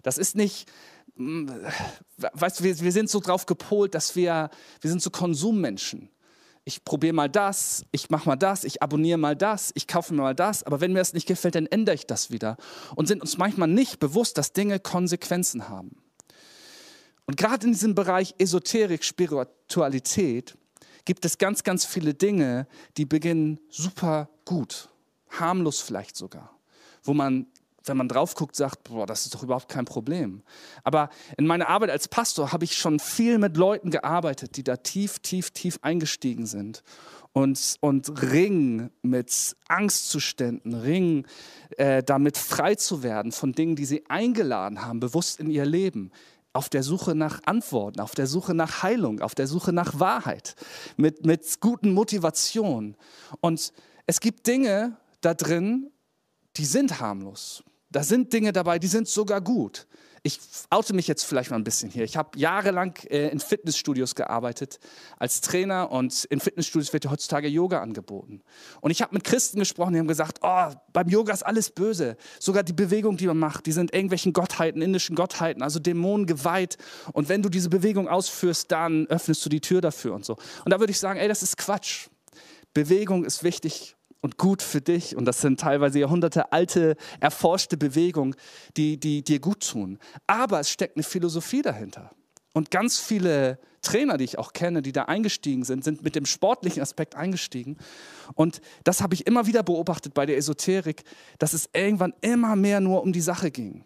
Das 0.03 0.19
ist 0.19 0.37
nicht, 0.37 0.71
mm, 1.17 1.49
weißt 2.33 2.61
du, 2.61 2.65
wir, 2.65 2.79
wir 2.81 2.93
sind 2.93 3.09
so 3.09 3.21
drauf 3.21 3.47
gepolt, 3.47 3.95
dass 3.95 4.17
wir, 4.17 4.51
wir 4.81 4.91
sind 4.91 5.03
so 5.03 5.11
Konsummenschen 5.11 6.11
ich 6.64 6.85
probiere 6.85 7.12
mal 7.12 7.28
das, 7.28 7.85
ich 7.92 8.09
mache 8.11 8.28
mal 8.28 8.37
das, 8.37 8.64
ich 8.64 8.83
abonniere 8.83 9.18
mal 9.18 9.37
das, 9.37 9.71
ich 9.75 9.87
kaufe 9.87 10.14
mir 10.14 10.23
mal 10.23 10.35
das, 10.35 10.62
aber 10.62 10.80
wenn 10.80 10.92
mir 10.92 11.00
das 11.00 11.12
nicht 11.12 11.26
gefällt, 11.26 11.54
dann 11.54 11.66
ändere 11.66 11.94
ich 11.94 12.06
das 12.06 12.30
wieder. 12.30 12.56
Und 12.97 13.06
sind 13.06 13.21
uns 13.21 13.37
manchmal 13.37 13.68
nicht 13.68 13.99
bewusst, 13.99 14.38
dass 14.38 14.52
Dinge 14.52 14.80
Konsequenzen 14.80 15.68
haben. 15.68 15.97
Und 17.26 17.37
gerade 17.37 17.66
in 17.66 17.73
diesem 17.73 17.94
Bereich 17.94 18.35
Esoterik, 18.38 19.04
Spiritualität 19.04 20.56
gibt 21.04 21.25
es 21.25 21.37
ganz, 21.37 21.64
ganz 21.64 21.85
viele 21.85 22.14
Dinge, 22.14 22.66
die 22.97 23.04
beginnen 23.04 23.61
super 23.68 24.30
gut, 24.44 24.88
harmlos 25.30 25.80
vielleicht 25.80 26.16
sogar, 26.16 26.59
wo 27.02 27.12
man 27.12 27.47
wenn 27.85 27.97
man 27.97 28.09
drauf 28.09 28.35
guckt, 28.35 28.57
sagt, 28.57 28.85
boah, 28.85 29.07
das 29.07 29.25
ist 29.25 29.35
doch 29.35 29.43
überhaupt 29.43 29.69
kein 29.69 29.85
Problem. 29.85 30.43
Aber 30.83 31.11
in 31.37 31.47
meiner 31.47 31.69
Arbeit 31.69 31.91
als 31.91 32.09
Pastor 32.09 32.53
habe 32.53 32.64
ich 32.64 32.76
schon 32.76 32.99
viel 32.99 33.38
mit 33.38 33.57
Leuten 33.57 33.91
gearbeitet, 33.91 34.57
die 34.57 34.64
da 34.64 34.76
tief, 34.76 35.19
tief, 35.19 35.50
tief 35.50 35.79
eingestiegen 35.83 36.47
sind 36.47 36.83
und, 37.35 37.76
und 37.81 38.23
ringen 38.23 38.91
mit 39.03 39.57
Angstzuständen, 39.69 40.75
ringen 40.75 41.26
äh, 41.76 42.03
damit 42.03 42.38
frei 42.38 42.76
zu 42.76 43.03
werden 43.03 43.33
von 43.33 43.53
Dingen, 43.53 43.76
die 43.76 43.85
sie 43.85 44.05
eingeladen 44.09 44.83
haben, 44.83 45.00
bewusst 45.00 45.41
in 45.41 45.50
ihr 45.50 45.67
Leben. 45.67 46.11
Auf 46.53 46.69
der 46.69 46.85
Suche 46.85 47.17
nach 47.17 47.41
Antworten, 47.47 47.99
auf 47.99 48.14
der 48.14 48.29
Suche 48.29 48.55
nach 48.55 48.85
Heilung, 48.85 49.21
auf 49.21 49.35
der 49.35 49.49
Suche 49.49 49.73
nach 49.73 49.99
Wahrheit, 49.99 50.55
mit, 50.97 51.26
mit 51.26 51.61
guten 51.61 51.93
Motivationen. 51.93 52.97
Und 53.41 53.73
es 54.07 54.21
gibt 54.21 54.47
Dinge 54.47 54.97
da 55.21 55.35
drin, 55.35 55.91
die 56.57 56.64
sind 56.64 57.00
harmlos. 57.00 57.64
Da 57.95 58.03
sind 58.03 58.33
Dinge 58.33 58.53
dabei, 58.53 58.81
die 58.81 58.89
sind 58.89 59.07
sogar 59.07 59.41
gut. 59.41 59.87
Ich 60.25 60.41
oute 60.69 60.95
mich 60.95 61.07
jetzt 61.07 61.23
vielleicht 61.23 61.51
mal 61.51 61.57
ein 61.57 61.63
bisschen 61.63 61.91
hier. 61.91 62.03
Ich 62.03 62.17
habe 62.17 62.37
jahrelang 62.37 62.97
äh, 63.09 63.29
in 63.29 63.39
Fitnessstudios 63.39 64.17
gearbeitet 64.17 64.81
als 65.17 65.43
Trainer 65.43 65.93
und 65.93 66.25
in 66.25 66.41
Fitnessstudios 66.41 66.93
wird 66.93 67.05
ja 67.05 67.13
heutzutage 67.13 67.47
Yoga 67.47 67.81
angeboten. 67.81 68.43
Und 68.81 68.91
ich 68.91 69.01
habe 69.01 69.15
mit 69.15 69.23
Christen 69.23 69.61
gesprochen, 69.61 69.93
die 69.93 70.01
haben 70.01 70.09
gesagt, 70.09 70.41
oh, 70.43 70.73
beim 70.93 71.09
Yoga 71.09 71.33
ist 71.33 71.45
alles 71.45 71.71
böse. 71.71 72.17
Sogar 72.41 72.65
die 72.65 72.73
Bewegung, 72.73 73.17
die 73.17 73.29
man 73.29 73.39
macht, 73.39 73.65
die 73.67 73.73
sind 73.73 73.95
irgendwelchen 73.95 74.33
Gottheiten, 74.33 74.83
indischen 74.83 75.15
Gottheiten, 75.15 75.63
also 75.63 75.79
Dämonen 75.79 76.27
geweiht. 76.27 76.79
Und 77.13 77.29
wenn 77.29 77.43
du 77.43 77.49
diese 77.49 77.69
Bewegung 77.69 78.09
ausführst, 78.09 78.73
dann 78.73 79.07
öffnest 79.07 79.45
du 79.45 79.49
die 79.49 79.61
Tür 79.61 79.81
dafür 79.81 80.15
und 80.15 80.25
so. 80.25 80.37
Und 80.65 80.73
da 80.73 80.81
würde 80.81 80.91
ich 80.91 80.99
sagen, 80.99 81.21
ey, 81.21 81.29
das 81.29 81.45
ist 81.45 81.59
Quatsch. 81.59 82.09
Bewegung 82.73 83.25
ist 83.25 83.45
wichtig 83.45 83.95
und 84.25 84.38
gut 84.38 84.62
für 84.62 84.81
dich. 84.81 85.14
Und 85.16 85.26
das 85.26 85.43
sind 85.43 85.61
teilweise 85.61 85.99
Jahrhunderte 85.99 86.50
alte, 86.50 86.97
erforschte 87.21 87.76
Bewegungen, 87.76 88.35
die, 88.78 88.99
die 88.99 89.23
dir 89.23 89.38
gut 89.38 89.69
tun. 89.69 89.99
Aber 90.26 90.61
es 90.61 90.71
steckt 90.71 90.97
eine 90.97 91.02
Philosophie 91.02 91.61
dahinter. 91.61 92.11
Und 92.54 92.71
ganz 92.71 92.99
viele 92.99 93.59
Trainer, 93.83 94.16
die 94.16 94.25
ich 94.25 94.38
auch 94.38 94.54
kenne, 94.54 94.81
die 94.81 94.93
da 94.93 95.02
eingestiegen 95.02 95.62
sind, 95.62 95.85
sind 95.85 96.02
mit 96.02 96.16
dem 96.16 96.25
sportlichen 96.25 96.81
Aspekt 96.81 97.16
eingestiegen. 97.16 97.76
Und 98.33 98.62
das 98.85 99.02
habe 99.02 99.12
ich 99.12 99.26
immer 99.26 99.47
wieder 99.47 99.62
beobachtet 99.62 100.14
bei 100.14 100.25
der 100.25 100.38
Esoterik, 100.38 101.04
dass 101.38 101.52
es 101.52 101.69
irgendwann 101.75 102.14
immer 102.23 102.57
mehr 102.57 102.81
nur 102.81 103.02
um 103.02 103.12
die 103.12 103.21
Sache 103.21 103.50
ging 103.50 103.85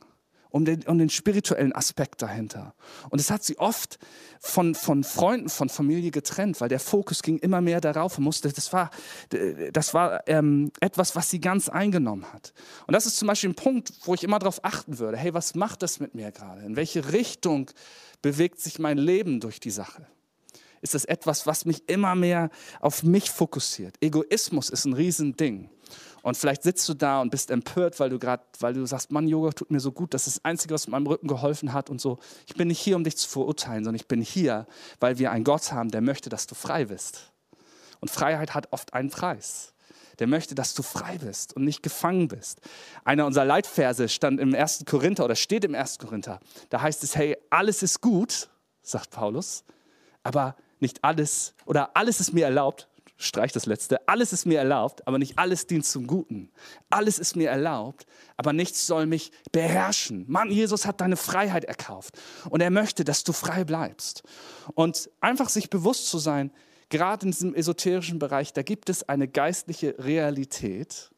um 0.50 0.64
den, 0.64 0.83
um 0.85 0.99
den 0.99 1.11
spirituellen 1.11 1.75
Aspekt 1.75 2.23
dahinter. 2.23 2.75
Und 3.11 3.21
es 3.21 3.31
hat 3.31 3.45
sie 3.45 3.59
oft 3.59 3.99
von, 4.40 4.75
von 4.75 5.05
Freunden, 5.05 5.49
von 5.49 5.69
Familie 5.69 6.11
getrennt, 6.11 6.61
weil 6.61 6.69
der 6.69 6.81
Fokus 6.81 7.23
ging 7.23 7.38
immer 7.38 7.61
mehr 7.61 7.81
darauf 7.81 8.19
und 8.19 8.25
musste, 8.25 8.52
das 8.52 8.73
war, 8.73 8.90
das 9.73 9.95
war 9.95 10.26
ähm, 10.28 10.71
etwas, 10.81 11.17
was 11.17 11.31
sie 11.31 11.40
ganz 11.40 11.69
eingenommen 11.69 12.25
hat. 12.33 12.52
Und 12.87 12.93
das 12.93 13.07
ist 13.07 13.19
zum 13.19 13.28
Beispiel 13.28 13.50
ein 13.50 13.57
Punkt, 13.57 13.93
wo 14.05 14.14
ich 14.14 14.25
immer 14.25 14.38
darauf 14.38 14.64
achten 14.64 14.99
würde, 14.99 15.17
hey, 15.17 15.35
was 15.35 15.55
macht 15.55 15.83
das 15.83 16.00
mit 16.00 16.14
mir 16.14 16.33
gerade? 16.33 16.62
In 16.62 16.76
welche 16.76 17.12
Richtung 17.12 17.71
bewegt 18.23 18.61
sich 18.61 18.78
mein 18.78 18.99
Leben 18.99 19.40
durch 19.40 19.61
die 19.61 19.71
Sache? 19.71 20.07
Ist 20.81 20.95
das 20.95 21.05
etwas, 21.05 21.47
was 21.47 21.64
mich 21.64 21.88
immer 21.88 22.14
mehr 22.14 22.50
auf 22.81 23.02
mich 23.02 23.31
fokussiert? 23.31 23.97
Egoismus 24.00 24.71
ist 24.71 24.85
ein 24.85 24.93
Riesending. 24.93 25.71
Und 26.28 26.37
vielleicht 26.37 26.62
sitzt 26.62 26.87
du 26.90 26.92
da 26.92 27.23
und 27.23 27.30
bist 27.30 27.50
empört, 27.50 27.99
weil 28.00 28.11
du 28.11 28.18
gerade, 28.18 28.42
weil 28.61 28.75
du 28.75 28.85
sagst, 28.85 29.11
Mann, 29.11 29.28
Yoga 29.28 29.50
tut 29.52 29.70
mir 29.70 29.80
so 29.80 29.92
gut, 29.92 30.12
das 30.12 30.26
ist 30.26 30.37
das 30.37 30.44
Einzige, 30.44 30.75
was 30.75 30.87
meinem 30.87 31.06
Rücken 31.06 31.26
geholfen 31.26 31.73
hat 31.73 31.88
und 31.88 32.02
so. 32.02 32.18
Ich 32.47 32.54
bin 32.54 32.68
nicht 32.68 32.80
hier, 32.80 32.97
um 32.97 33.04
dich 33.04 33.16
zu 33.16 33.26
verurteilen, 33.26 33.82
sondern 33.82 33.99
ich 33.99 34.08
bin 34.08 34.20
hier, 34.20 34.66
weil 35.00 35.18
wir 35.18 35.30
einen 35.30 35.42
Gott 35.42 35.73
haben, 35.73 35.90
der 35.90 36.02
möchte, 36.02 36.28
dass 36.28 36.47
du 36.47 36.54
frei 36.54 36.85
bist. 36.85 37.32
Und 38.00 38.11
Freiheit 38.11 38.52
hat 38.52 38.68
oft 38.73 38.92
einen 38.92 39.08
Preis. 39.08 39.73
Der 40.18 40.26
möchte, 40.26 40.54
dass 40.54 40.75
du 40.75 40.82
frei 40.82 41.16
bist 41.16 41.56
und 41.56 41.64
nicht 41.64 41.82
gefangen 41.82 42.28
bist. 42.28 42.61
Einer 43.06 43.25
unserer 43.25 43.47
Leitverse 43.47 44.11
stand 44.11 44.38
im 44.38 44.54
1. 44.54 44.85
Korinther 44.85 45.25
oder 45.25 45.35
steht 45.35 45.64
im 45.64 45.75
1. 45.75 45.99
Korinther. 45.99 46.40
Da 46.68 46.82
heißt 46.82 47.04
es, 47.04 47.16
hey, 47.16 47.38
alles 47.49 47.82
ist 47.82 48.02
gut, 48.02 48.50
sagt 48.82 49.12
Paulus, 49.12 49.64
aber 50.25 50.56
nicht 50.78 51.02
alles 51.04 51.54
oder 51.64 51.97
alles 51.97 52.20
ist 52.20 52.35
mir 52.35 52.44
erlaubt, 52.44 52.87
streich 53.18 53.52
das 53.52 53.66
letzte, 53.66 54.08
alles 54.08 54.32
ist 54.32 54.46
mir 54.46 54.58
erlaubt, 54.58 55.06
aber 55.06 55.18
nicht 55.18 55.38
alles 55.38 55.66
dient 55.66 55.84
zum 55.84 56.06
Guten. 56.06 56.50
Alles 56.88 57.18
ist 57.18 57.37
mir 57.37 57.50
erlaubt, 57.50 58.06
aber 58.37 58.52
nichts 58.52 58.87
soll 58.87 59.06
mich 59.06 59.32
beherrschen. 59.50 60.25
Mann, 60.28 60.50
Jesus 60.50 60.87
hat 60.87 61.00
deine 61.00 61.16
Freiheit 61.16 61.64
erkauft 61.64 62.16
und 62.48 62.60
er 62.60 62.70
möchte, 62.70 63.04
dass 63.04 63.25
du 63.25 63.32
frei 63.32 63.64
bleibst. 63.64 64.22
Und 64.75 65.10
einfach 65.20 65.48
sich 65.48 65.68
bewusst 65.68 66.08
zu 66.08 66.18
sein, 66.18 66.52
gerade 66.88 67.26
in 67.26 67.32
diesem 67.32 67.54
esoterischen 67.54 68.20
Bereich, 68.20 68.52
da 68.52 68.62
gibt 68.62 68.88
es 68.88 69.08
eine 69.08 69.26
geistliche 69.26 69.96
Realität, 69.98 71.10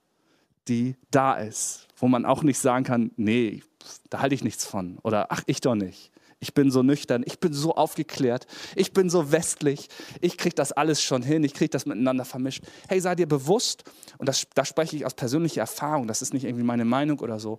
die 0.68 0.96
da 1.10 1.34
ist, 1.34 1.86
wo 1.96 2.08
man 2.08 2.24
auch 2.24 2.42
nicht 2.42 2.58
sagen 2.58 2.84
kann, 2.84 3.10
nee, 3.16 3.62
da 4.08 4.20
halte 4.20 4.34
ich 4.34 4.42
nichts 4.42 4.64
von 4.64 4.98
oder 5.02 5.26
ach, 5.30 5.42
ich 5.46 5.60
doch 5.60 5.74
nicht. 5.74 6.10
Ich 6.40 6.54
bin 6.54 6.70
so 6.70 6.82
nüchtern, 6.82 7.22
ich 7.26 7.38
bin 7.38 7.52
so 7.52 7.74
aufgeklärt, 7.74 8.46
ich 8.74 8.92
bin 8.92 9.10
so 9.10 9.30
westlich, 9.30 9.88
ich 10.22 10.38
kriege 10.38 10.54
das 10.54 10.72
alles 10.72 11.02
schon 11.02 11.22
hin, 11.22 11.44
ich 11.44 11.52
kriege 11.52 11.68
das 11.68 11.84
miteinander 11.84 12.24
vermischt. 12.24 12.64
Hey, 12.88 12.98
sei 13.00 13.14
dir 13.14 13.28
bewusst, 13.28 13.84
und 14.16 14.26
das, 14.26 14.46
da 14.54 14.64
spreche 14.64 14.96
ich 14.96 15.04
aus 15.04 15.12
persönlicher 15.12 15.60
Erfahrung, 15.60 16.08
das 16.08 16.22
ist 16.22 16.32
nicht 16.32 16.44
irgendwie 16.44 16.64
meine 16.64 16.86
Meinung 16.86 17.20
oder 17.20 17.38
so, 17.38 17.58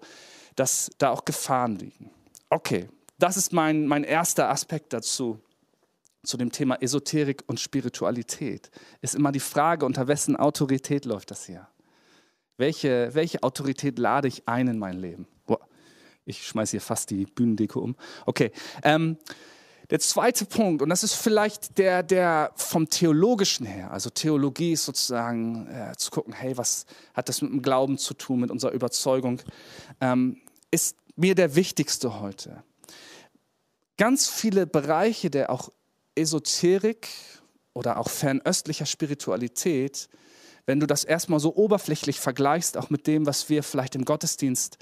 dass 0.56 0.90
da 0.98 1.12
auch 1.12 1.26
Gefahren 1.26 1.76
liegen. 1.76 2.10
Okay, 2.50 2.90
das 3.20 3.38
ist 3.38 3.54
mein, 3.54 3.86
mein 3.86 4.04
erster 4.04 4.50
Aspekt 4.50 4.94
dazu, 4.94 5.40
zu 6.24 6.38
dem 6.38 6.52
Thema 6.52 6.82
Esoterik 6.82 7.44
und 7.48 7.60
Spiritualität. 7.60 8.72
Ist 9.02 9.16
immer 9.16 9.32
die 9.32 9.40
Frage, 9.40 9.86
unter 9.86 10.08
wessen 10.08 10.36
Autorität 10.36 11.06
läuft 11.06 11.32
das 11.32 11.46
hier? 11.46 11.68
Welche, 12.58 13.10
welche 13.14 13.42
Autorität 13.44 13.98
lade 13.98 14.28
ich 14.28 14.48
ein 14.48 14.68
in 14.68 14.78
mein 14.78 15.00
Leben? 15.00 15.28
Ich 16.26 16.46
schmeiße 16.48 16.72
hier 16.72 16.82
fast 16.82 17.10
die 17.10 17.26
Bühnendeko 17.26 17.80
um. 17.80 17.96
Okay. 18.26 18.52
Ähm, 18.84 19.18
der 19.92 20.00
zweite 20.00 20.46
Punkt, 20.46 20.82
und 20.82 20.88
das 20.88 21.04
ist 21.04 21.16
vielleicht 21.16 21.78
der, 21.78 22.02
der 22.02 22.54
vom 22.56 22.90
Theologischen 22.90 23.66
her, 23.66 23.92
also 23.92 24.10
Theologie 24.10 24.72
ist 24.72 24.86
sozusagen 24.86 25.68
äh, 25.68 25.94
zu 25.98 26.12
gucken, 26.12 26.34
hey, 26.34 26.58
was 26.58 26.86
hat 27.14 27.28
das 27.28 27.42
mit 27.42 27.52
dem 27.52 27.62
Glauben 27.62 27.98
zu 27.98 28.14
tun, 28.14 28.40
mit 28.40 28.52
unserer 28.52 28.72
Überzeugung, 28.72 29.42
ähm, 30.00 30.38
ist 30.72 30.96
mir 31.18 31.36
der 31.36 31.56
wichtigste 31.56 32.22
heute. 32.22 32.64
Ganz 33.98 34.30
viele 34.30 34.66
Bereiche 34.66 35.30
der 35.30 35.50
auch 35.50 35.74
Esoterik 36.16 37.10
oder 37.74 37.98
auch 37.98 38.10
fernöstlicher 38.10 38.86
Spiritualität, 38.86 40.08
wenn 40.66 40.80
du 40.80 40.88
das 40.88 41.04
erstmal 41.04 41.42
so 41.42 41.54
oberflächlich 41.56 42.20
vergleichst, 42.20 42.78
auch 42.78 42.90
mit 42.90 43.08
dem, 43.08 43.26
was 43.26 43.50
wir 43.50 43.62
vielleicht 43.62 43.96
im 43.96 44.06
Gottesdienst 44.06 44.78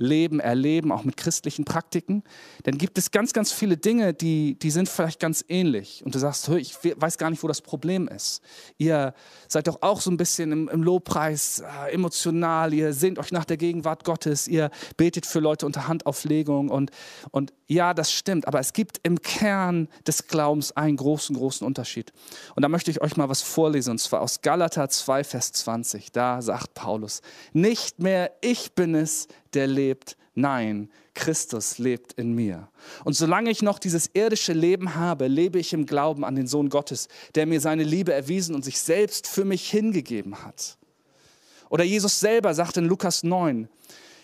leben, 0.00 0.40
erleben, 0.40 0.90
auch 0.90 1.04
mit 1.04 1.16
christlichen 1.16 1.64
Praktiken, 1.64 2.24
dann 2.64 2.78
gibt 2.78 2.96
es 2.98 3.10
ganz, 3.10 3.32
ganz 3.32 3.52
viele 3.52 3.76
Dinge, 3.76 4.14
die, 4.14 4.58
die 4.58 4.70
sind 4.70 4.88
vielleicht 4.88 5.20
ganz 5.20 5.44
ähnlich. 5.48 6.02
Und 6.04 6.14
du 6.14 6.18
sagst, 6.18 6.48
ich 6.48 6.74
weiß 6.96 7.18
gar 7.18 7.30
nicht, 7.30 7.42
wo 7.42 7.48
das 7.48 7.60
Problem 7.60 8.08
ist. 8.08 8.40
Ihr 8.78 9.14
seid 9.46 9.68
doch 9.68 9.82
auch 9.82 10.00
so 10.00 10.10
ein 10.10 10.16
bisschen 10.16 10.52
im, 10.52 10.68
im 10.68 10.82
Lobpreis 10.82 11.60
äh, 11.60 11.92
emotional, 11.92 12.72
ihr 12.72 12.94
sehnt 12.94 13.18
euch 13.18 13.30
nach 13.30 13.44
der 13.44 13.58
Gegenwart 13.58 14.04
Gottes, 14.04 14.48
ihr 14.48 14.70
betet 14.96 15.26
für 15.26 15.38
Leute 15.38 15.66
unter 15.66 15.86
Handauflegung. 15.86 16.70
Und, 16.70 16.90
und 17.30 17.52
ja, 17.68 17.92
das 17.92 18.10
stimmt, 18.10 18.48
aber 18.48 18.58
es 18.58 18.72
gibt 18.72 19.00
im 19.02 19.20
Kern 19.20 19.88
des 20.06 20.26
Glaubens 20.28 20.72
einen 20.72 20.96
großen, 20.96 21.36
großen 21.36 21.66
Unterschied. 21.66 22.12
Und 22.56 22.62
da 22.62 22.68
möchte 22.68 22.90
ich 22.90 23.02
euch 23.02 23.18
mal 23.18 23.28
was 23.28 23.42
vorlesen, 23.42 23.90
und 23.92 23.98
zwar 23.98 24.22
aus 24.22 24.40
Galater 24.40 24.88
2, 24.88 25.24
Vers 25.24 25.52
20. 25.52 26.10
Da 26.10 26.40
sagt 26.40 26.72
Paulus, 26.72 27.20
nicht 27.52 28.00
mehr 28.00 28.32
ich 28.40 28.72
bin 28.72 28.94
es, 28.94 29.28
der 29.54 29.66
lebt. 29.66 30.16
Nein, 30.34 30.90
Christus 31.14 31.78
lebt 31.78 32.12
in 32.14 32.34
mir. 32.34 32.68
Und 33.04 33.14
solange 33.14 33.50
ich 33.50 33.62
noch 33.62 33.78
dieses 33.78 34.10
irdische 34.14 34.52
Leben 34.52 34.94
habe, 34.94 35.26
lebe 35.26 35.58
ich 35.58 35.72
im 35.72 35.86
Glauben 35.86 36.24
an 36.24 36.36
den 36.36 36.46
Sohn 36.46 36.68
Gottes, 36.68 37.08
der 37.34 37.46
mir 37.46 37.60
seine 37.60 37.82
Liebe 37.82 38.12
erwiesen 38.12 38.54
und 38.54 38.64
sich 38.64 38.80
selbst 38.80 39.26
für 39.26 39.44
mich 39.44 39.70
hingegeben 39.70 40.44
hat. 40.44 40.78
Oder 41.68 41.84
Jesus 41.84 42.20
selber 42.20 42.54
sagt 42.54 42.76
in 42.76 42.84
Lukas 42.84 43.22
9, 43.22 43.68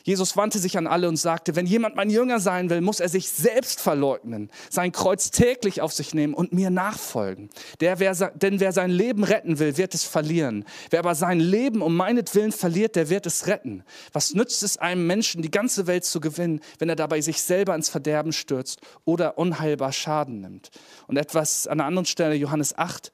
Jesus 0.07 0.37
wandte 0.37 0.61
sich 0.61 0.79
an 0.79 0.87
alle 0.87 1.09
und 1.09 1.17
sagte, 1.17 1.57
wenn 1.57 1.67
jemand 1.67 1.97
mein 1.97 2.11
Jünger 2.11 2.39
sein 2.39 2.71
will, 2.71 2.81
muss 2.81 3.01
er 3.01 3.09
sich 3.09 3.29
selbst 3.29 3.81
verleugnen, 3.81 4.53
sein 4.71 4.93
Kreuz 4.93 5.33
täglich 5.33 5.81
auf 5.81 5.93
sich 5.93 6.15
nehmen 6.15 6.33
und 6.33 6.53
mir 6.53 6.71
nachfolgen. 6.71 7.51
Der, 7.81 7.99
wer, 7.99 8.15
denn 8.15 8.61
wer 8.61 8.71
sein 8.71 8.91
Leben 8.91 9.25
retten 9.25 9.59
will, 9.59 9.77
wird 9.77 9.95
es 9.95 10.05
verlieren. 10.05 10.65
Wer 10.91 11.01
aber 11.01 11.17
sein 11.17 11.41
Leben 11.41 11.83
um 11.83 11.97
meinetwillen 11.97 12.53
verliert, 12.53 12.95
der 12.95 13.11
wird 13.11 13.27
es 13.27 13.49
retten. 13.49 13.83
Was 14.13 14.33
nützt 14.33 14.63
es 14.63 14.79
einem 14.79 15.09
Menschen, 15.09 15.43
die 15.43 15.51
ganze 15.51 15.89
Welt 15.89 16.05
zu 16.05 16.21
gewinnen, 16.21 16.61
wenn 16.79 16.89
er 16.89 16.95
dabei 16.95 17.21
sich 17.21 17.43
selber 17.43 17.75
ins 17.75 17.89
Verderben 17.89 18.33
stürzt 18.33 18.83
oder 19.05 19.39
unheilbar 19.39 19.93
Schaden 19.93 20.41
nimmt? 20.41 20.71
Und 21.09 21.17
etwas 21.17 21.67
an 21.67 21.81
einer 21.81 21.89
anderen 21.89 22.07
Stelle, 22.07 22.37
Johannes 22.37 22.79
8, 22.79 23.09
äh, 23.09 23.11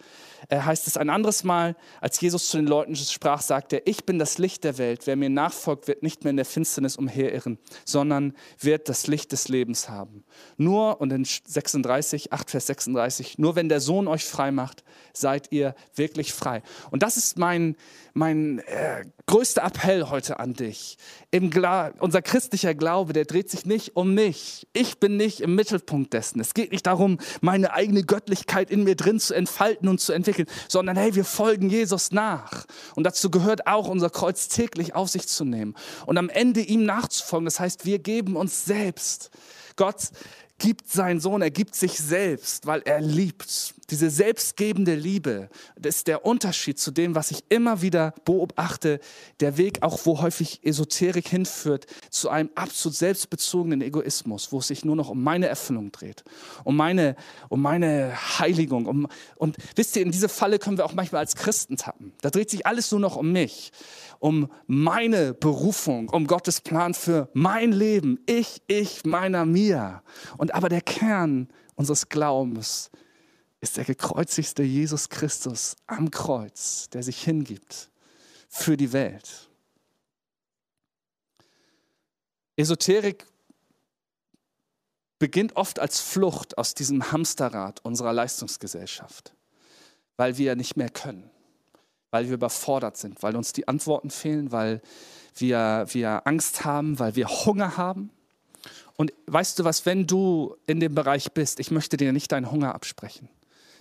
heißt 0.51 0.87
es 0.87 0.97
ein 0.97 1.11
anderes 1.11 1.45
Mal, 1.45 1.77
als 2.01 2.21
Jesus 2.21 2.49
zu 2.49 2.57
den 2.57 2.67
Leuten 2.67 2.97
sprach, 2.97 3.43
sagte 3.43 3.77
er, 3.77 3.87
ich 3.87 4.05
bin 4.05 4.19
das 4.19 4.39
Licht 4.39 4.65
der 4.65 4.79
Welt. 4.79 5.07
Wer 5.07 5.17
mir 5.17 5.31
nachfolgt, 5.31 5.89
wird 5.89 6.03
nicht 6.03 6.25
mehr 6.25 6.31
in 6.31 6.37
der 6.37 6.45
Finsternis 6.45 6.97
umherirren, 6.97 7.59
sondern 7.85 8.35
wird 8.59 8.89
das 8.89 9.07
Licht 9.07 9.33
des 9.33 9.49
Lebens 9.49 9.89
haben. 9.89 10.25
Nur, 10.57 11.01
und 11.01 11.13
in 11.13 11.25
36, 11.25 12.33
8 12.33 12.51
Vers 12.51 12.67
36, 12.67 13.39
nur 13.39 13.57
wenn 13.57 13.69
der 13.69 13.81
Sohn 13.81 14.09
euch 14.09 14.25
frei 14.25 14.51
macht, 14.51 14.85
seid 15.13 15.53
ihr 15.53 15.75
wirklich 15.95 16.33
frei. 16.33 16.63
Und 16.91 17.03
das 17.03 17.17
ist 17.17 17.39
mein, 17.39 17.77
mein 18.15 18.59
äh, 18.61 19.05
größter 19.27 19.63
Appell 19.63 20.11
heute 20.11 20.39
an 20.39 20.55
dich. 20.55 20.99
Im 21.31 21.51
unser 21.99 22.23
christlicher 22.23 22.75
Glaube, 22.75 23.13
der 23.13 23.25
dreht 23.25 23.51
sich 23.51 23.67
nicht 23.67 23.97
um 23.97 24.15
mich. 24.15 24.67
Ich 24.73 24.99
bin 24.99 25.17
nicht 25.17 25.41
im 25.41 25.55
Mittelpunkt 25.55 26.13
dessen. 26.13 26.41
Es 26.41 26.55
geht 26.55 26.73
nicht 26.73 26.87
darum, 26.87 27.19
meine 27.41 27.73
eigene 27.73 28.03
Göttlichkeit 28.03 28.71
in 28.71 28.85
mir 28.85 28.97
drin 28.97 29.21
zu 29.21 29.35
entfalten 29.35 29.89
und 29.89 30.01
zu 30.01 30.13
entwickeln, 30.13 30.49
sondern 30.69 30.97
hey, 30.97 31.15
wir 31.15 31.25
folgen 31.25 31.71
Jesus 31.71 32.13
nach. 32.13 32.67
Und 32.95 33.05
dazu 33.05 33.31
gehört 33.31 33.67
auch, 33.67 33.89
unser 33.89 34.11
Kreuz 34.11 34.49
täglich 34.49 34.95
auf 34.95 35.09
sich 35.09 35.27
zu 35.29 35.45
nehmen 35.45 35.75
und 36.07 36.19
am 36.19 36.29
Ende 36.29 36.61
ihm 36.61 36.85
nachzufolgen. 36.85 37.45
Das 37.47 37.61
heißt, 37.61 37.85
wir 37.87 37.99
geben 37.99 38.37
uns 38.37 38.65
selbst. 38.65 39.31
Gott 39.77 40.11
gibt 40.59 40.89
seinen 40.89 41.21
Sohn, 41.21 41.43
er 41.43 41.51
gibt 41.51 41.75
sich 41.75 41.99
selbst, 41.99 42.67
weil 42.67 42.83
er 42.85 43.01
liebt. 43.01 43.75
Diese 43.93 44.09
selbstgebende 44.09 44.95
Liebe, 44.95 45.51
das 45.77 45.97
ist 45.97 46.07
der 46.07 46.25
Unterschied 46.25 46.79
zu 46.79 46.91
dem, 46.91 47.15
was 47.15 47.31
ich 47.31 47.45
immer 47.51 47.83
wieder 47.83 48.15
beobachte, 48.25 49.01
der 49.41 49.59
Weg 49.59 49.83
auch, 49.83 50.07
wo 50.07 50.23
häufig 50.23 50.61
Esoterik 50.65 51.29
hinführt, 51.29 51.85
zu 52.09 52.31
einem 52.31 52.49
absolut 52.55 52.97
selbstbezogenen 52.97 53.83
Egoismus, 53.83 54.51
wo 54.51 54.61
es 54.61 54.69
sich 54.69 54.87
nur 54.87 54.97
noch 54.97 55.11
um 55.11 55.23
meine 55.23 55.47
Erfüllung 55.47 55.93
dreht, 55.93 56.25
um 56.65 56.75
meine, 56.75 57.17
um 57.51 57.61
meine 57.61 58.15
Heiligung. 58.39 58.87
Um, 58.87 59.09
und 59.37 59.59
wisst 59.77 59.95
ihr, 59.95 60.01
in 60.01 60.11
diese 60.11 60.31
Falle 60.31 60.59
können 60.59 60.79
wir 60.79 60.87
auch 60.87 60.95
manchmal 60.95 61.21
als 61.21 61.37
Christen 61.37 61.77
tappen. 61.77 62.15
Da 62.23 62.31
dreht 62.31 62.49
sich 62.49 62.67
alles 62.67 62.91
nur 62.93 63.01
noch 63.01 63.17
um 63.17 63.31
mich 63.31 63.73
um 64.21 64.49
meine 64.69 65.35
Berufung, 65.35 66.09
um 66.09 66.29
Gottes 66.29 66.61
Plan 66.61 66.95
für 66.95 67.29
mein 67.35 67.73
Leben. 67.73 68.21
Ich, 68.27 68.63
ich, 68.69 69.05
meiner, 69.05 69.45
mir. 69.45 70.01
Und 70.39 70.55
aber 70.55 70.69
der 70.69 70.81
Kern 70.81 71.49
unseres 71.75 72.09
Glaubens 72.09 72.93
ist 73.63 73.79
der 73.79 73.85
gekreuzigste 73.85 74.63
Jesus 74.63 75.09
Christus 75.09 75.77
am 75.87 76.11
Kreuz, 76.11 76.91
der 76.91 77.03
sich 77.03 77.23
hingibt 77.25 77.89
für 78.51 78.77
die 78.77 78.93
Welt. 78.93 79.49
Esoterik 82.57 83.25
beginnt 85.19 85.57
oft 85.57 85.79
als 85.79 86.01
Flucht 86.01 86.59
aus 86.59 86.75
diesem 86.75 87.11
Hamsterrad 87.11 87.83
unserer 87.85 88.13
Leistungsgesellschaft, 88.13 89.33
weil 90.19 90.37
wir 90.37 90.55
nicht 90.57 90.77
mehr 90.77 90.91
können 90.91 91.33
weil 92.13 92.29
wir 92.29 92.35
überfordert 92.35 92.97
sind, 92.97 93.23
weil 93.23 93.35
uns 93.35 93.53
die 93.53 93.67
Antworten 93.67 94.11
fehlen, 94.11 94.53
weil 94.53 94.81
wir, 95.35 95.87
wir 95.89 96.27
Angst 96.27 96.65
haben, 96.65 96.99
weil 96.99 97.17
wir 97.17 97.27
Hunger 97.27 97.77
haben. 97.77 98.11
Und 98.97 99.13
weißt 99.27 99.59
du 99.59 99.65
was, 99.65 99.87
wenn 99.87 100.07
du 100.07 100.55
in 100.67 100.79
dem 100.79 100.95
Bereich 100.95 101.33
bist, 101.33 101.59
ich 101.59 101.71
möchte 101.71 101.97
dir 101.97 102.13
nicht 102.13 102.31
deinen 102.31 102.51
Hunger 102.51 102.75
absprechen. 102.75 103.29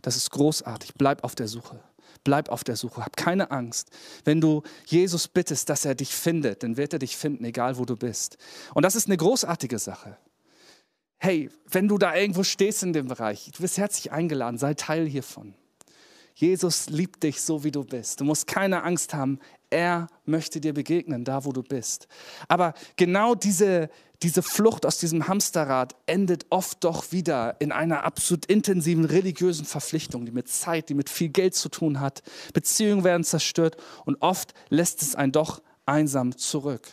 Das 0.02 0.16
ist 0.16 0.32
großartig. 0.32 0.94
Bleib 0.96 1.24
auf 1.24 1.36
der 1.36 1.48
Suche. 1.48 1.80
Bleib 2.24 2.50
auf 2.50 2.64
der 2.64 2.76
Suche. 2.76 3.04
Hab 3.04 3.18
keine 3.18 3.52
Angst. 3.52 3.90
Wenn 4.24 4.42
du 4.42 4.64
Jesus 4.86 5.28
bittest, 5.28 5.70
dass 5.70 5.86
er 5.86 5.96
dich 5.96 6.14
findet, 6.14 6.64
dann 6.64 6.78
wird 6.78 6.94
er 6.94 7.00
dich 7.00 7.18
finden, 7.18 7.46
egal 7.46 7.78
wo 7.78 7.86
du 7.86 7.96
bist. 7.96 8.38
Und 8.74 8.84
das 8.84 8.96
ist 8.96 9.08
eine 9.08 9.18
großartige 9.18 9.80
Sache. 9.80 10.18
Hey, 11.18 11.50
wenn 11.70 11.88
du 11.88 11.98
da 11.98 12.16
irgendwo 12.16 12.44
stehst 12.44 12.84
in 12.84 12.94
dem 12.94 13.08
Bereich, 13.08 13.52
du 13.56 13.62
bist 13.62 13.78
herzlich 13.78 14.12
eingeladen, 14.12 14.58
sei 14.58 14.74
Teil 14.74 15.08
hiervon. 15.08 15.54
Jesus 16.34 16.90
liebt 16.90 17.24
dich 17.24 17.42
so, 17.42 17.64
wie 17.64 17.72
du 17.72 17.84
bist. 17.84 18.20
Du 18.20 18.24
musst 18.24 18.48
keine 18.48 18.84
Angst 18.84 19.14
haben. 19.14 19.40
Er 19.70 20.08
möchte 20.26 20.60
dir 20.60 20.74
begegnen, 20.74 21.24
da 21.24 21.46
wo 21.46 21.52
du 21.52 21.62
bist. 21.62 22.08
Aber 22.48 22.74
genau 22.96 23.36
diese, 23.36 23.90
diese 24.23 24.43
Flucht 24.43 24.86
aus 24.86 24.97
diesem 24.97 25.27
Hamsterrad 25.27 25.95
endet 26.05 26.45
oft 26.49 26.84
doch 26.84 27.12
wieder 27.12 27.55
in 27.60 27.71
einer 27.71 28.03
absolut 28.03 28.45
intensiven 28.45 29.05
religiösen 29.05 29.65
Verpflichtung, 29.65 30.25
die 30.25 30.31
mit 30.31 30.47
Zeit, 30.47 30.89
die 30.89 30.93
mit 30.93 31.10
viel 31.10 31.29
Geld 31.29 31.55
zu 31.55 31.69
tun 31.69 31.99
hat. 31.99 32.21
Beziehungen 32.53 33.03
werden 33.03 33.23
zerstört 33.23 33.77
und 34.05 34.17
oft 34.21 34.53
lässt 34.69 35.01
es 35.01 35.15
einen 35.15 35.31
doch 35.31 35.62
einsam 35.86 36.38
zurück. 36.38 36.88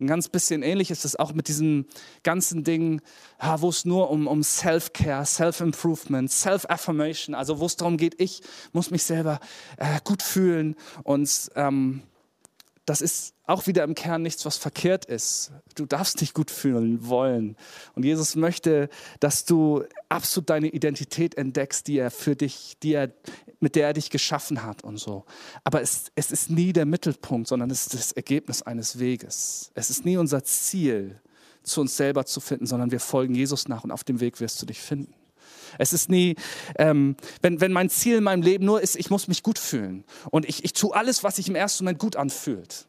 Ein 0.00 0.08
ganz 0.08 0.28
bisschen 0.28 0.62
ähnlich 0.62 0.90
ist 0.90 1.04
es 1.04 1.16
auch 1.16 1.34
mit 1.34 1.46
diesen 1.46 1.86
ganzen 2.24 2.64
Dingen, 2.64 3.00
wo 3.58 3.68
es 3.68 3.84
nur 3.84 4.10
um, 4.10 4.26
um 4.26 4.42
Self-Care, 4.42 5.24
Self-Improvement, 5.24 6.30
Self-Affirmation, 6.30 7.34
also 7.34 7.60
wo 7.60 7.66
es 7.66 7.76
darum 7.76 7.96
geht, 7.96 8.20
ich 8.20 8.42
muss 8.72 8.90
mich 8.90 9.04
selber 9.04 9.38
äh, 9.76 10.00
gut 10.02 10.22
fühlen 10.22 10.74
und 11.04 11.50
ähm, 11.54 12.02
das 12.86 13.00
ist 13.00 13.34
auch 13.46 13.66
wieder 13.66 13.84
im 13.84 13.94
Kern 13.94 14.22
nichts, 14.22 14.44
was 14.44 14.56
verkehrt 14.56 15.04
ist. 15.04 15.52
Du 15.74 15.86
darfst 15.86 16.20
dich 16.20 16.34
gut 16.34 16.50
fühlen 16.50 17.08
wollen. 17.08 17.56
Und 17.94 18.04
Jesus 18.04 18.36
möchte, 18.36 18.88
dass 19.20 19.44
du 19.44 19.84
absolut 20.08 20.50
deine 20.50 20.68
Identität 20.68 21.36
entdeckst, 21.36 21.86
die 21.86 21.98
er 21.98 22.10
für 22.10 22.36
dich, 22.36 22.76
die 22.82 22.92
er, 22.92 23.10
mit 23.60 23.74
der 23.74 23.88
er 23.88 23.92
dich 23.94 24.10
geschaffen 24.10 24.62
hat 24.62 24.84
und 24.84 24.98
so. 24.98 25.24
Aber 25.62 25.80
es, 25.80 26.12
es 26.14 26.30
ist 26.30 26.50
nie 26.50 26.72
der 26.72 26.86
Mittelpunkt, 26.86 27.48
sondern 27.48 27.70
es 27.70 27.86
ist 27.86 27.94
das 27.94 28.12
Ergebnis 28.12 28.62
eines 28.62 28.98
Weges. 28.98 29.70
Es 29.74 29.90
ist 29.90 30.04
nie 30.04 30.16
unser 30.16 30.44
Ziel, 30.44 31.20
zu 31.62 31.80
uns 31.80 31.96
selber 31.96 32.26
zu 32.26 32.40
finden, 32.40 32.66
sondern 32.66 32.90
wir 32.90 33.00
folgen 33.00 33.34
Jesus 33.34 33.68
nach 33.68 33.84
und 33.84 33.90
auf 33.90 34.04
dem 34.04 34.20
Weg 34.20 34.40
wirst 34.40 34.60
du 34.60 34.66
dich 34.66 34.80
finden. 34.80 35.14
Es 35.78 35.92
ist 35.92 36.08
nie, 36.08 36.36
ähm, 36.76 37.16
wenn, 37.42 37.60
wenn 37.60 37.72
mein 37.72 37.90
Ziel 37.90 38.18
in 38.18 38.24
meinem 38.24 38.42
Leben 38.42 38.64
nur 38.64 38.80
ist, 38.80 38.96
ich 38.96 39.10
muss 39.10 39.28
mich 39.28 39.42
gut 39.42 39.58
fühlen 39.58 40.04
und 40.30 40.46
ich, 40.46 40.64
ich 40.64 40.72
tue 40.72 40.94
alles, 40.94 41.24
was 41.24 41.36
sich 41.36 41.48
im 41.48 41.54
ersten 41.54 41.84
Moment 41.84 41.98
gut 41.98 42.16
anfühlt, 42.16 42.86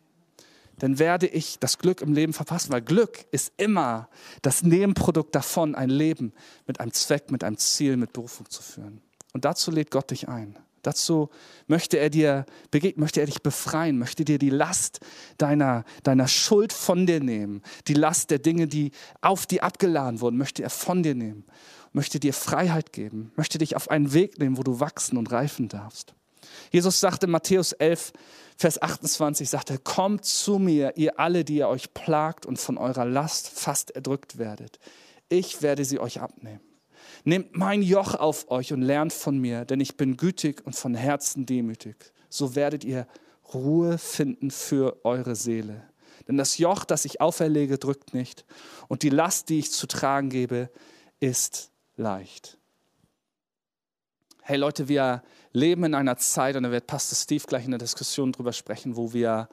dann 0.79 0.99
werde 0.99 1.27
ich 1.27 1.59
das 1.59 1.77
Glück 1.77 2.01
im 2.01 2.13
Leben 2.13 2.33
verpassen, 2.33 2.71
weil 2.71 2.81
Glück 2.81 3.25
ist 3.31 3.53
immer 3.57 4.09
das 4.41 4.63
Nebenprodukt 4.63 5.33
davon, 5.33 5.75
ein 5.75 5.89
Leben 5.89 6.33
mit 6.67 6.79
einem 6.79 6.91
Zweck, 6.91 7.31
mit 7.31 7.43
einem 7.43 7.57
Ziel, 7.57 7.97
mit 7.97 8.13
Berufung 8.13 8.49
zu 8.49 8.61
führen. 8.61 9.01
Und 9.33 9.45
dazu 9.45 9.71
lädt 9.71 9.91
Gott 9.91 10.11
dich 10.11 10.27
ein. 10.27 10.57
Dazu 10.81 11.29
möchte 11.65 11.97
er 11.97 12.11
dir 12.11 12.45
begegnen, 12.69 13.01
möchte 13.01 13.19
er 13.19 13.25
dich 13.25 13.41
befreien, 13.41 13.97
möchte 13.97 14.23
dir 14.23 14.37
die 14.37 14.51
Last 14.51 14.99
deiner, 15.37 15.83
deiner 16.03 16.27
Schuld 16.27 16.71
von 16.71 17.07
dir 17.07 17.19
nehmen, 17.19 17.63
die 17.87 17.95
Last 17.95 18.29
der 18.29 18.37
Dinge, 18.37 18.67
die 18.67 18.91
auf 19.21 19.47
dir 19.47 19.63
abgeladen 19.63 20.21
wurden, 20.21 20.37
möchte 20.37 20.61
er 20.61 20.69
von 20.69 21.01
dir 21.01 21.15
nehmen 21.15 21.45
möchte 21.95 22.19
dir 22.19 22.33
Freiheit 22.33 22.91
geben, 22.91 23.31
möchte 23.35 23.57
dich 23.57 23.75
auf 23.75 23.89
einen 23.89 24.13
Weg 24.13 24.37
nehmen, 24.37 24.57
wo 24.57 24.63
du 24.63 24.79
wachsen 24.79 25.17
und 25.17 25.31
reifen 25.31 25.69
darfst. 25.69 26.13
Jesus 26.69 26.99
sagte 26.99 27.25
in 27.25 27.31
Matthäus 27.31 27.71
11, 27.71 28.11
Vers 28.57 28.81
28, 28.81 29.49
sagte, 29.49 29.77
kommt 29.79 30.25
zu 30.25 30.59
mir, 30.59 30.93
ihr 30.97 31.19
alle, 31.19 31.43
die 31.43 31.57
ihr 31.57 31.69
euch 31.69 31.93
plagt 31.93 32.45
und 32.45 32.59
von 32.59 32.77
eurer 32.77 33.05
Last 33.05 33.49
fast 33.49 33.91
erdrückt 33.91 34.37
werdet. 34.37 34.79
Ich 35.29 35.61
werde 35.61 35.85
sie 35.85 35.99
euch 35.99 36.21
abnehmen. 36.21 36.61
Nehmt 37.23 37.55
mein 37.55 37.81
Joch 37.81 38.13
auf 38.15 38.51
euch 38.51 38.73
und 38.73 38.81
lernt 38.81 39.13
von 39.13 39.37
mir, 39.37 39.65
denn 39.65 39.79
ich 39.79 39.97
bin 39.97 40.17
gütig 40.17 40.65
und 40.65 40.75
von 40.75 40.95
Herzen 40.95 41.45
demütig. 41.45 41.95
So 42.29 42.55
werdet 42.55 42.83
ihr 42.83 43.07
Ruhe 43.53 43.97
finden 43.97 44.51
für 44.51 45.05
eure 45.05 45.35
Seele. 45.35 45.83
Denn 46.27 46.37
das 46.37 46.57
Joch, 46.57 46.83
das 46.83 47.05
ich 47.05 47.21
auferlege, 47.21 47.77
drückt 47.77 48.13
nicht. 48.13 48.45
Und 48.87 49.03
die 49.03 49.09
Last, 49.09 49.49
die 49.49 49.59
ich 49.59 49.71
zu 49.71 49.87
tragen 49.87 50.29
gebe, 50.29 50.69
ist 51.19 51.71
leicht. 51.95 52.57
Hey 54.41 54.57
Leute, 54.57 54.87
wir 54.87 55.23
leben 55.53 55.85
in 55.85 55.95
einer 55.95 56.17
Zeit, 56.17 56.55
und 56.55 56.63
da 56.63 56.71
wird 56.71 56.87
Pastor 56.87 57.15
Steve 57.15 57.43
gleich 57.47 57.65
in 57.65 57.71
der 57.71 57.79
Diskussion 57.79 58.31
drüber 58.31 58.53
sprechen, 58.53 58.95
wo 58.95 59.13
wir 59.13 59.49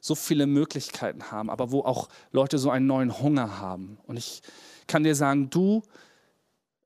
so 0.00 0.14
viele 0.14 0.46
Möglichkeiten 0.46 1.30
haben, 1.30 1.50
aber 1.50 1.72
wo 1.72 1.80
auch 1.82 2.08
Leute 2.32 2.58
so 2.58 2.70
einen 2.70 2.86
neuen 2.86 3.20
Hunger 3.20 3.58
haben. 3.58 3.98
Und 4.06 4.16
ich 4.16 4.40
kann 4.86 5.04
dir 5.04 5.14
sagen, 5.14 5.50
du 5.50 5.82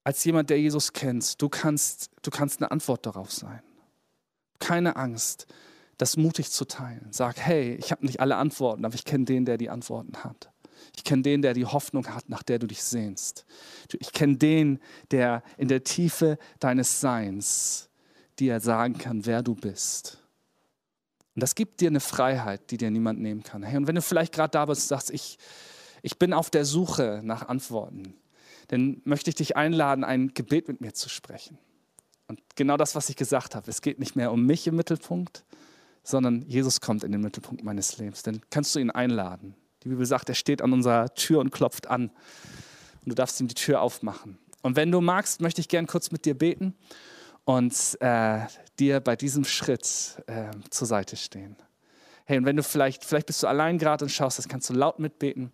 als 0.02 0.22
jemand, 0.24 0.50
der 0.50 0.60
Jesus 0.60 0.92
kennt, 0.92 1.40
du 1.40 1.48
kannst, 1.48 2.10
du 2.22 2.30
kannst 2.30 2.60
eine 2.60 2.70
Antwort 2.70 3.06
darauf 3.06 3.32
sein. 3.32 3.62
Keine 4.58 4.96
Angst, 4.96 5.46
das 5.96 6.16
mutig 6.16 6.50
zu 6.50 6.66
teilen. 6.66 7.08
Sag, 7.10 7.38
hey, 7.38 7.74
ich 7.76 7.90
habe 7.90 8.04
nicht 8.04 8.20
alle 8.20 8.36
Antworten, 8.36 8.84
aber 8.84 8.94
ich 8.94 9.04
kenne 9.04 9.24
den, 9.24 9.44
der 9.44 9.56
die 9.56 9.70
Antworten 9.70 10.24
hat. 10.24 10.50
Ich 10.96 11.04
kenne 11.04 11.22
den, 11.22 11.42
der 11.42 11.54
die 11.54 11.66
Hoffnung 11.66 12.06
hat, 12.08 12.28
nach 12.28 12.42
der 12.42 12.58
du 12.58 12.66
dich 12.66 12.82
sehnst. 12.82 13.44
Ich 13.98 14.12
kenne 14.12 14.36
den, 14.36 14.80
der 15.10 15.42
in 15.56 15.68
der 15.68 15.84
Tiefe 15.84 16.38
deines 16.60 17.00
Seins 17.00 17.88
dir 18.38 18.60
sagen 18.60 18.98
kann, 18.98 19.26
wer 19.26 19.42
du 19.42 19.54
bist. 19.54 20.18
Und 21.34 21.42
das 21.42 21.54
gibt 21.54 21.80
dir 21.80 21.88
eine 21.88 22.00
Freiheit, 22.00 22.70
die 22.70 22.76
dir 22.76 22.90
niemand 22.90 23.20
nehmen 23.20 23.42
kann. 23.42 23.62
Hey, 23.62 23.76
und 23.76 23.86
wenn 23.86 23.96
du 23.96 24.02
vielleicht 24.02 24.32
gerade 24.32 24.52
da 24.52 24.66
bist 24.66 24.82
und 24.82 24.88
sagst, 24.88 25.10
ich, 25.10 25.38
ich 26.02 26.18
bin 26.18 26.32
auf 26.32 26.50
der 26.50 26.64
Suche 26.64 27.20
nach 27.24 27.48
Antworten, 27.48 28.14
dann 28.68 29.02
möchte 29.04 29.30
ich 29.30 29.36
dich 29.36 29.56
einladen, 29.56 30.04
ein 30.04 30.32
Gebet 30.34 30.68
mit 30.68 30.80
mir 30.80 30.94
zu 30.94 31.08
sprechen. 31.08 31.58
Und 32.28 32.40
genau 32.54 32.76
das, 32.76 32.94
was 32.94 33.08
ich 33.08 33.16
gesagt 33.16 33.54
habe, 33.54 33.70
es 33.70 33.82
geht 33.82 33.98
nicht 33.98 34.16
mehr 34.16 34.32
um 34.32 34.46
mich 34.46 34.66
im 34.66 34.76
Mittelpunkt, 34.76 35.44
sondern 36.02 36.42
Jesus 36.42 36.80
kommt 36.80 37.02
in 37.04 37.12
den 37.12 37.20
Mittelpunkt 37.20 37.64
meines 37.64 37.98
Lebens. 37.98 38.22
Dann 38.22 38.40
kannst 38.50 38.74
du 38.74 38.78
ihn 38.78 38.90
einladen. 38.90 39.54
Die 39.84 39.90
Bibel 39.90 40.06
sagt, 40.06 40.28
er 40.28 40.34
steht 40.34 40.62
an 40.62 40.72
unserer 40.72 41.14
Tür 41.14 41.40
und 41.40 41.50
klopft 41.50 41.88
an. 41.88 42.08
Und 42.08 43.10
du 43.10 43.14
darfst 43.14 43.40
ihm 43.40 43.48
die 43.48 43.54
Tür 43.54 43.82
aufmachen. 43.82 44.38
Und 44.62 44.76
wenn 44.76 44.90
du 44.90 45.02
magst, 45.02 45.42
möchte 45.42 45.60
ich 45.60 45.68
gern 45.68 45.86
kurz 45.86 46.10
mit 46.10 46.24
dir 46.24 46.36
beten 46.36 46.74
und 47.44 47.74
äh, 48.00 48.40
dir 48.78 49.00
bei 49.00 49.14
diesem 49.14 49.44
Schritt 49.44 50.22
äh, 50.26 50.50
zur 50.70 50.86
Seite 50.86 51.16
stehen. 51.16 51.56
Hey, 52.24 52.38
und 52.38 52.46
wenn 52.46 52.56
du 52.56 52.62
vielleicht, 52.62 53.04
vielleicht 53.04 53.26
bist 53.26 53.42
du 53.42 53.46
allein 53.46 53.76
gerade 53.76 54.06
und 54.06 54.08
schaust, 54.08 54.38
das 54.38 54.48
kannst 54.48 54.70
du 54.70 54.74
laut 54.74 54.98
mitbeten. 54.98 55.52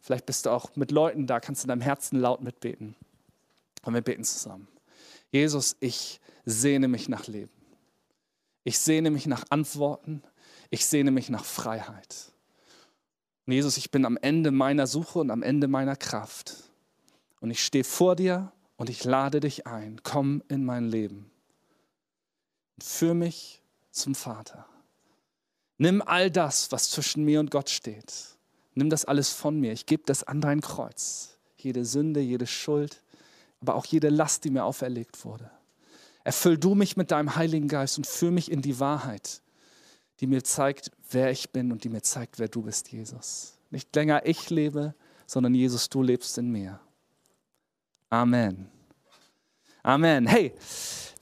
Vielleicht 0.00 0.26
bist 0.26 0.46
du 0.46 0.50
auch 0.50 0.76
mit 0.76 0.92
Leuten 0.92 1.26
da, 1.26 1.40
kannst 1.40 1.62
du 1.62 1.66
in 1.66 1.68
deinem 1.70 1.80
Herzen 1.80 2.20
laut 2.20 2.40
mitbeten. 2.40 2.94
Und 3.84 3.94
wir 3.94 4.00
beten 4.00 4.22
zusammen. 4.22 4.68
Jesus, 5.32 5.76
ich 5.80 6.20
sehne 6.44 6.86
mich 6.86 7.08
nach 7.08 7.26
Leben. 7.26 7.50
Ich 8.62 8.78
sehne 8.78 9.10
mich 9.10 9.26
nach 9.26 9.44
Antworten. 9.50 10.22
Ich 10.70 10.86
sehne 10.86 11.10
mich 11.10 11.30
nach 11.30 11.44
Freiheit. 11.44 12.31
Und 13.46 13.52
Jesus, 13.52 13.76
ich 13.76 13.90
bin 13.90 14.04
am 14.04 14.16
Ende 14.20 14.50
meiner 14.50 14.86
Suche 14.86 15.18
und 15.18 15.30
am 15.30 15.42
Ende 15.42 15.68
meiner 15.68 15.96
Kraft. 15.96 16.56
Und 17.40 17.50
ich 17.50 17.64
stehe 17.64 17.84
vor 17.84 18.16
dir 18.16 18.52
und 18.76 18.88
ich 18.88 19.04
lade 19.04 19.40
dich 19.40 19.66
ein. 19.66 20.00
Komm 20.02 20.42
in 20.48 20.64
mein 20.64 20.84
Leben 20.84 21.32
führ 22.82 23.14
mich 23.14 23.62
zum 23.90 24.14
Vater. 24.14 24.66
Nimm 25.78 26.02
all 26.02 26.30
das, 26.30 26.72
was 26.72 26.90
zwischen 26.90 27.24
mir 27.24 27.40
und 27.40 27.50
Gott 27.50 27.70
steht. 27.70 28.12
Nimm 28.74 28.90
das 28.90 29.04
alles 29.04 29.30
von 29.30 29.58
mir. 29.60 29.72
Ich 29.72 29.86
gebe 29.86 30.02
das 30.06 30.24
an 30.24 30.40
dein 30.40 30.60
Kreuz. 30.60 31.38
Jede 31.56 31.84
Sünde, 31.84 32.20
jede 32.20 32.46
Schuld, 32.46 33.02
aber 33.60 33.74
auch 33.74 33.84
jede 33.84 34.08
Last, 34.08 34.44
die 34.44 34.50
mir 34.50 34.64
auferlegt 34.64 35.24
wurde. 35.24 35.50
Erfüll 36.24 36.58
du 36.58 36.74
mich 36.74 36.96
mit 36.96 37.10
deinem 37.10 37.36
Heiligen 37.36 37.68
Geist 37.68 37.98
und 37.98 38.06
führ 38.06 38.30
mich 38.30 38.50
in 38.50 38.62
die 38.62 38.80
Wahrheit, 38.80 39.42
die 40.20 40.26
mir 40.26 40.44
zeigt, 40.44 40.90
wer 41.14 41.30
ich 41.30 41.50
bin 41.50 41.72
und 41.72 41.84
die 41.84 41.88
mir 41.88 42.02
zeigt, 42.02 42.38
wer 42.38 42.48
du 42.48 42.62
bist, 42.62 42.90
Jesus. 42.90 43.58
Nicht 43.70 43.94
länger 43.94 44.26
ich 44.26 44.50
lebe, 44.50 44.94
sondern 45.26 45.54
Jesus, 45.54 45.88
du 45.88 46.02
lebst 46.02 46.36
in 46.38 46.50
mir. 46.50 46.80
Amen. 48.10 48.70
Amen. 49.82 50.26
Hey, 50.26 50.54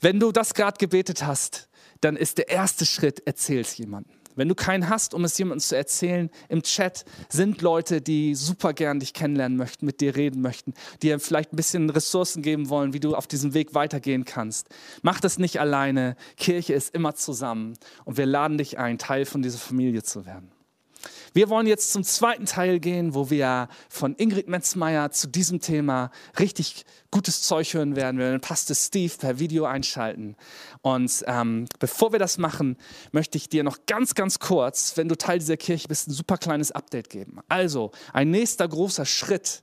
wenn 0.01 0.19
du 0.19 0.31
das 0.31 0.53
gerade 0.53 0.77
gebetet 0.77 1.25
hast, 1.25 1.69
dann 2.01 2.15
ist 2.15 2.37
der 2.37 2.49
erste 2.49 2.85
Schritt, 2.85 3.21
erzähl 3.25 3.61
es 3.61 3.77
jemandem. 3.77 4.20
Wenn 4.35 4.47
du 4.47 4.55
keinen 4.55 4.89
hast, 4.89 5.13
um 5.13 5.23
es 5.23 5.37
jemandem 5.37 5.61
zu 5.61 5.75
erzählen, 5.75 6.29
im 6.49 6.63
Chat 6.63 7.05
sind 7.29 7.61
Leute, 7.61 8.01
die 8.01 8.35
super 8.35 8.73
gern 8.73 8.99
dich 8.99 9.13
kennenlernen 9.13 9.57
möchten, 9.57 9.85
mit 9.85 10.01
dir 10.01 10.15
reden 10.15 10.41
möchten, 10.41 10.73
die 11.01 11.07
dir 11.07 11.19
vielleicht 11.19 11.53
ein 11.53 11.57
bisschen 11.57 11.89
Ressourcen 11.89 12.41
geben 12.41 12.69
wollen, 12.69 12.93
wie 12.93 12.99
du 12.99 13.15
auf 13.15 13.27
diesem 13.27 13.53
Weg 13.53 13.73
weitergehen 13.73 14.25
kannst. 14.25 14.69
Mach 15.01 15.19
das 15.19 15.39
nicht 15.39 15.59
alleine. 15.59 16.15
Kirche 16.37 16.73
ist 16.73 16.93
immer 16.93 17.15
zusammen 17.15 17.73
und 18.05 18.17
wir 18.17 18.25
laden 18.25 18.57
dich 18.57 18.77
ein, 18.77 18.97
Teil 18.97 19.25
von 19.25 19.41
dieser 19.41 19.59
Familie 19.59 20.03
zu 20.03 20.25
werden. 20.25 20.51
Wir 21.33 21.49
wollen 21.49 21.67
jetzt 21.67 21.91
zum 21.93 22.03
zweiten 22.03 22.45
Teil 22.45 22.79
gehen, 22.79 23.13
wo 23.13 23.29
wir 23.29 23.69
von 23.89 24.15
Ingrid 24.15 24.47
Metzmeier 24.47 25.11
zu 25.11 25.27
diesem 25.27 25.61
Thema 25.61 26.11
richtig 26.39 26.85
gutes 27.11 27.41
Zeug 27.41 27.73
hören 27.73 27.95
werden. 27.95 28.17
Wir 28.17 28.25
werden 28.25 28.41
Pastor 28.41 28.75
Steve 28.75 29.13
per 29.17 29.39
Video 29.39 29.65
einschalten. 29.65 30.35
Und 30.81 31.23
ähm, 31.27 31.65
bevor 31.79 32.11
wir 32.11 32.19
das 32.19 32.37
machen, 32.37 32.77
möchte 33.11 33.37
ich 33.37 33.49
dir 33.49 33.63
noch 33.63 33.79
ganz, 33.85 34.15
ganz 34.15 34.39
kurz, 34.39 34.95
wenn 34.95 35.09
du 35.09 35.17
Teil 35.17 35.39
dieser 35.39 35.57
Kirche 35.57 35.87
bist, 35.87 36.07
ein 36.07 36.13
super 36.13 36.37
kleines 36.37 36.71
Update 36.71 37.09
geben. 37.09 37.39
Also, 37.49 37.91
ein 38.13 38.31
nächster 38.31 38.67
großer 38.67 39.05
Schritt 39.05 39.61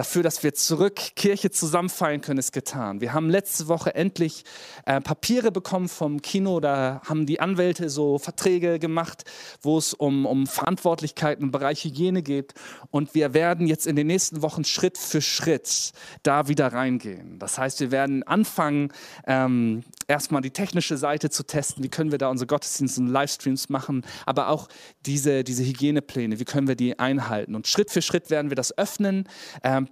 dafür, 0.00 0.22
dass 0.22 0.42
wir 0.42 0.54
zurück 0.54 0.98
Kirche 1.14 1.50
zusammen 1.50 1.90
feiern 1.90 2.22
können, 2.22 2.38
ist 2.38 2.52
getan. 2.52 3.02
Wir 3.02 3.12
haben 3.12 3.28
letzte 3.28 3.68
Woche 3.68 3.94
endlich 3.94 4.44
äh, 4.86 4.98
Papiere 4.98 5.52
bekommen 5.52 5.90
vom 5.90 6.22
Kino, 6.22 6.58
da 6.58 7.02
haben 7.06 7.26
die 7.26 7.38
Anwälte 7.38 7.90
so 7.90 8.18
Verträge 8.18 8.78
gemacht, 8.78 9.24
wo 9.60 9.76
es 9.76 9.92
um, 9.92 10.24
um 10.24 10.46
Verantwortlichkeiten 10.46 11.44
im 11.44 11.50
Bereich 11.50 11.84
Hygiene 11.84 12.22
geht. 12.22 12.54
Und 12.90 13.14
wir 13.14 13.34
werden 13.34 13.66
jetzt 13.66 13.86
in 13.86 13.94
den 13.94 14.06
nächsten 14.06 14.40
Wochen 14.40 14.64
Schritt 14.64 14.96
für 14.96 15.20
Schritt 15.20 15.92
da 16.22 16.48
wieder 16.48 16.68
reingehen. 16.72 17.38
Das 17.38 17.58
heißt, 17.58 17.80
wir 17.80 17.90
werden 17.90 18.22
anfangen, 18.22 18.94
ähm, 19.26 19.82
erstmal 20.10 20.42
die 20.42 20.50
technische 20.50 20.96
Seite 20.96 21.30
zu 21.30 21.44
testen. 21.44 21.84
Wie 21.84 21.88
können 21.88 22.10
wir 22.10 22.18
da 22.18 22.28
unsere 22.28 22.48
Gottesdienste 22.48 23.00
und 23.00 23.06
Livestreams 23.06 23.68
machen, 23.68 24.04
aber 24.26 24.48
auch 24.48 24.68
diese, 25.06 25.44
diese 25.44 25.64
Hygienepläne, 25.64 26.38
wie 26.40 26.44
können 26.44 26.68
wir 26.68 26.74
die 26.74 26.98
einhalten. 26.98 27.54
Und 27.54 27.68
Schritt 27.68 27.90
für 27.90 28.02
Schritt 28.02 28.28
werden 28.28 28.50
wir 28.50 28.56
das 28.56 28.76
öffnen. 28.76 29.28
Ähm, 29.62 29.88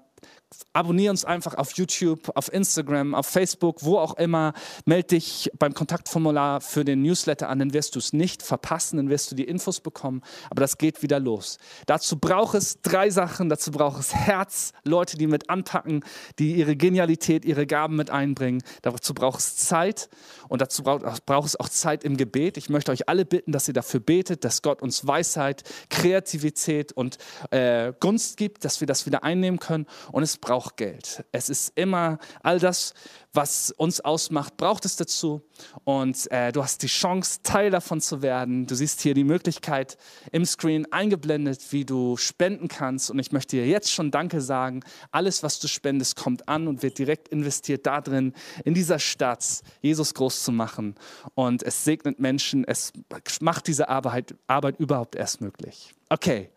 Abonnier 0.73 1.11
uns 1.11 1.27
einfach 1.27 1.57
auf 1.57 1.73
YouTube, 1.73 2.31
auf 2.35 2.51
Instagram, 2.51 3.15
auf 3.15 3.27
Facebook, 3.27 3.85
wo 3.85 3.99
auch 3.99 4.17
immer. 4.17 4.55
Meld 4.87 5.11
dich 5.11 5.51
beim 5.59 5.75
Kontaktformular 5.75 6.63
für 6.63 6.87
den 6.87 7.03
Newsletter 7.03 7.51
an, 7.51 7.59
dann 7.59 7.75
wirst 7.75 7.95
du 7.95 7.99
es 7.99 8.15
nicht 8.15 8.43
verpassen, 8.43 8.97
dann 8.97 9.11
wirst 9.11 9.31
du 9.31 9.35
die 9.35 9.45
Infos 9.45 9.81
bekommen. 9.81 10.23
Aber 10.49 10.63
das 10.63 10.79
geht 10.79 11.03
wieder 11.03 11.21
los. 11.21 11.59
Dazu 11.85 12.19
braucht 12.19 12.55
es 12.55 12.81
drei 12.81 13.11
Sachen. 13.11 13.51
Dazu 13.51 13.71
braucht 13.73 14.01
es 14.01 14.15
Herz, 14.15 14.73
Leute, 14.85 15.19
die 15.19 15.27
mit 15.27 15.51
anpacken, 15.51 16.03
die 16.39 16.55
ihre 16.55 16.77
Genialität, 16.77 17.45
ihre 17.45 17.67
Gaben 17.67 17.97
mit 17.97 18.09
einbringen. 18.09 18.63
Dazu 18.81 19.13
braucht 19.13 19.41
es 19.41 19.57
Zeit 19.57 20.09
und 20.49 20.63
dazu 20.63 20.83
braucht, 20.83 21.27
braucht 21.27 21.49
es 21.49 21.61
auch 21.61 21.69
Zeit 21.69 22.05
im 22.05 22.17
Gebet. 22.17 22.57
Ich 22.57 22.71
möchte 22.71 22.91
euch 22.91 23.07
alle 23.07 23.27
bitten, 23.27 23.53
dass 23.53 23.69
ihr 23.69 23.75
dafür 23.75 24.01
betet, 24.01 24.45
dass 24.45 24.63
Gott 24.63 24.81
uns 24.81 25.07
Weisheit, 25.07 25.63
Kreativität 25.91 26.93
und 26.93 27.19
äh, 27.51 27.93
Gunst 28.01 28.39
gibt, 28.39 28.65
dass 28.65 28.81
wir 28.81 28.87
das 28.87 29.05
wieder 29.05 29.25
einnehmen 29.25 29.61
können. 29.61 29.87
Und 30.11 30.23
es 30.23 30.38
braucht 30.41 30.77
Geld. 30.77 31.25
Es 31.33 31.49
ist 31.49 31.73
immer 31.75 32.19
all 32.43 32.59
das, 32.59 32.95
was 33.33 33.71
uns 33.71 34.01
ausmacht, 34.01 34.57
braucht 34.57 34.85
es 34.85 34.97
dazu. 34.97 35.43
Und 35.85 36.31
äh, 36.31 36.51
du 36.53 36.63
hast 36.63 36.83
die 36.83 36.89
Chance, 36.89 37.41
Teil 37.43 37.71
davon 37.71 38.01
zu 38.01 38.23
werden. 38.23 38.67
Du 38.67 38.75
siehst 38.75 39.01
hier 39.01 39.15
die 39.15 39.25
Möglichkeit 39.25 39.97
im 40.33 40.45
Screen 40.45 40.91
eingeblendet, 40.93 41.73
wie 41.73 41.85
du 41.85 42.17
spenden 42.17 42.69
kannst. 42.69 43.11
Und 43.11 43.19
ich 43.19 43.33
möchte 43.33 43.57
dir 43.57 43.67
jetzt 43.67 43.93
schon 43.93 44.11
Danke 44.11 44.41
sagen. 44.41 44.81
Alles, 45.11 45.43
was 45.43 45.61
du 45.61 45.69
spendest, 45.69 46.17
kommt 46.17 46.49
an 46.49 46.69
und 46.69 46.83
wird 46.83 46.99
direkt 46.99 47.29
investiert 47.29 47.87
darin, 47.87 48.33
in 48.65 48.75
dieser 48.75 48.99
Stadt 48.99 49.63
Jesus 49.83 50.15
groß 50.15 50.43
zu 50.43 50.53
machen. 50.53 50.95
Und 51.35 51.63
es 51.63 51.85
segnet 51.85 52.19
Menschen. 52.19 52.65
Es 52.67 52.93
macht 53.41 53.67
diese 53.67 53.89
Arbeit, 53.89 54.35
Arbeit 54.47 54.81
überhaupt 54.81 55.17
erst 55.17 55.41
möglich. 55.41 55.95
Okay. 56.09 56.51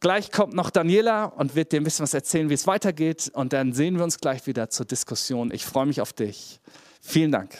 Gleich 0.00 0.30
kommt 0.30 0.54
noch 0.54 0.70
Daniela 0.70 1.24
und 1.24 1.56
wird 1.56 1.72
dir 1.72 1.80
ein 1.80 1.84
bisschen 1.84 2.04
was 2.04 2.14
erzählen, 2.14 2.48
wie 2.50 2.54
es 2.54 2.66
weitergeht. 2.66 3.30
Und 3.34 3.52
dann 3.52 3.72
sehen 3.72 3.96
wir 3.96 4.04
uns 4.04 4.18
gleich 4.18 4.46
wieder 4.46 4.70
zur 4.70 4.86
Diskussion. 4.86 5.50
Ich 5.52 5.64
freue 5.64 5.86
mich 5.86 6.00
auf 6.00 6.12
dich. 6.12 6.60
Vielen 7.00 7.32
Dank. 7.32 7.56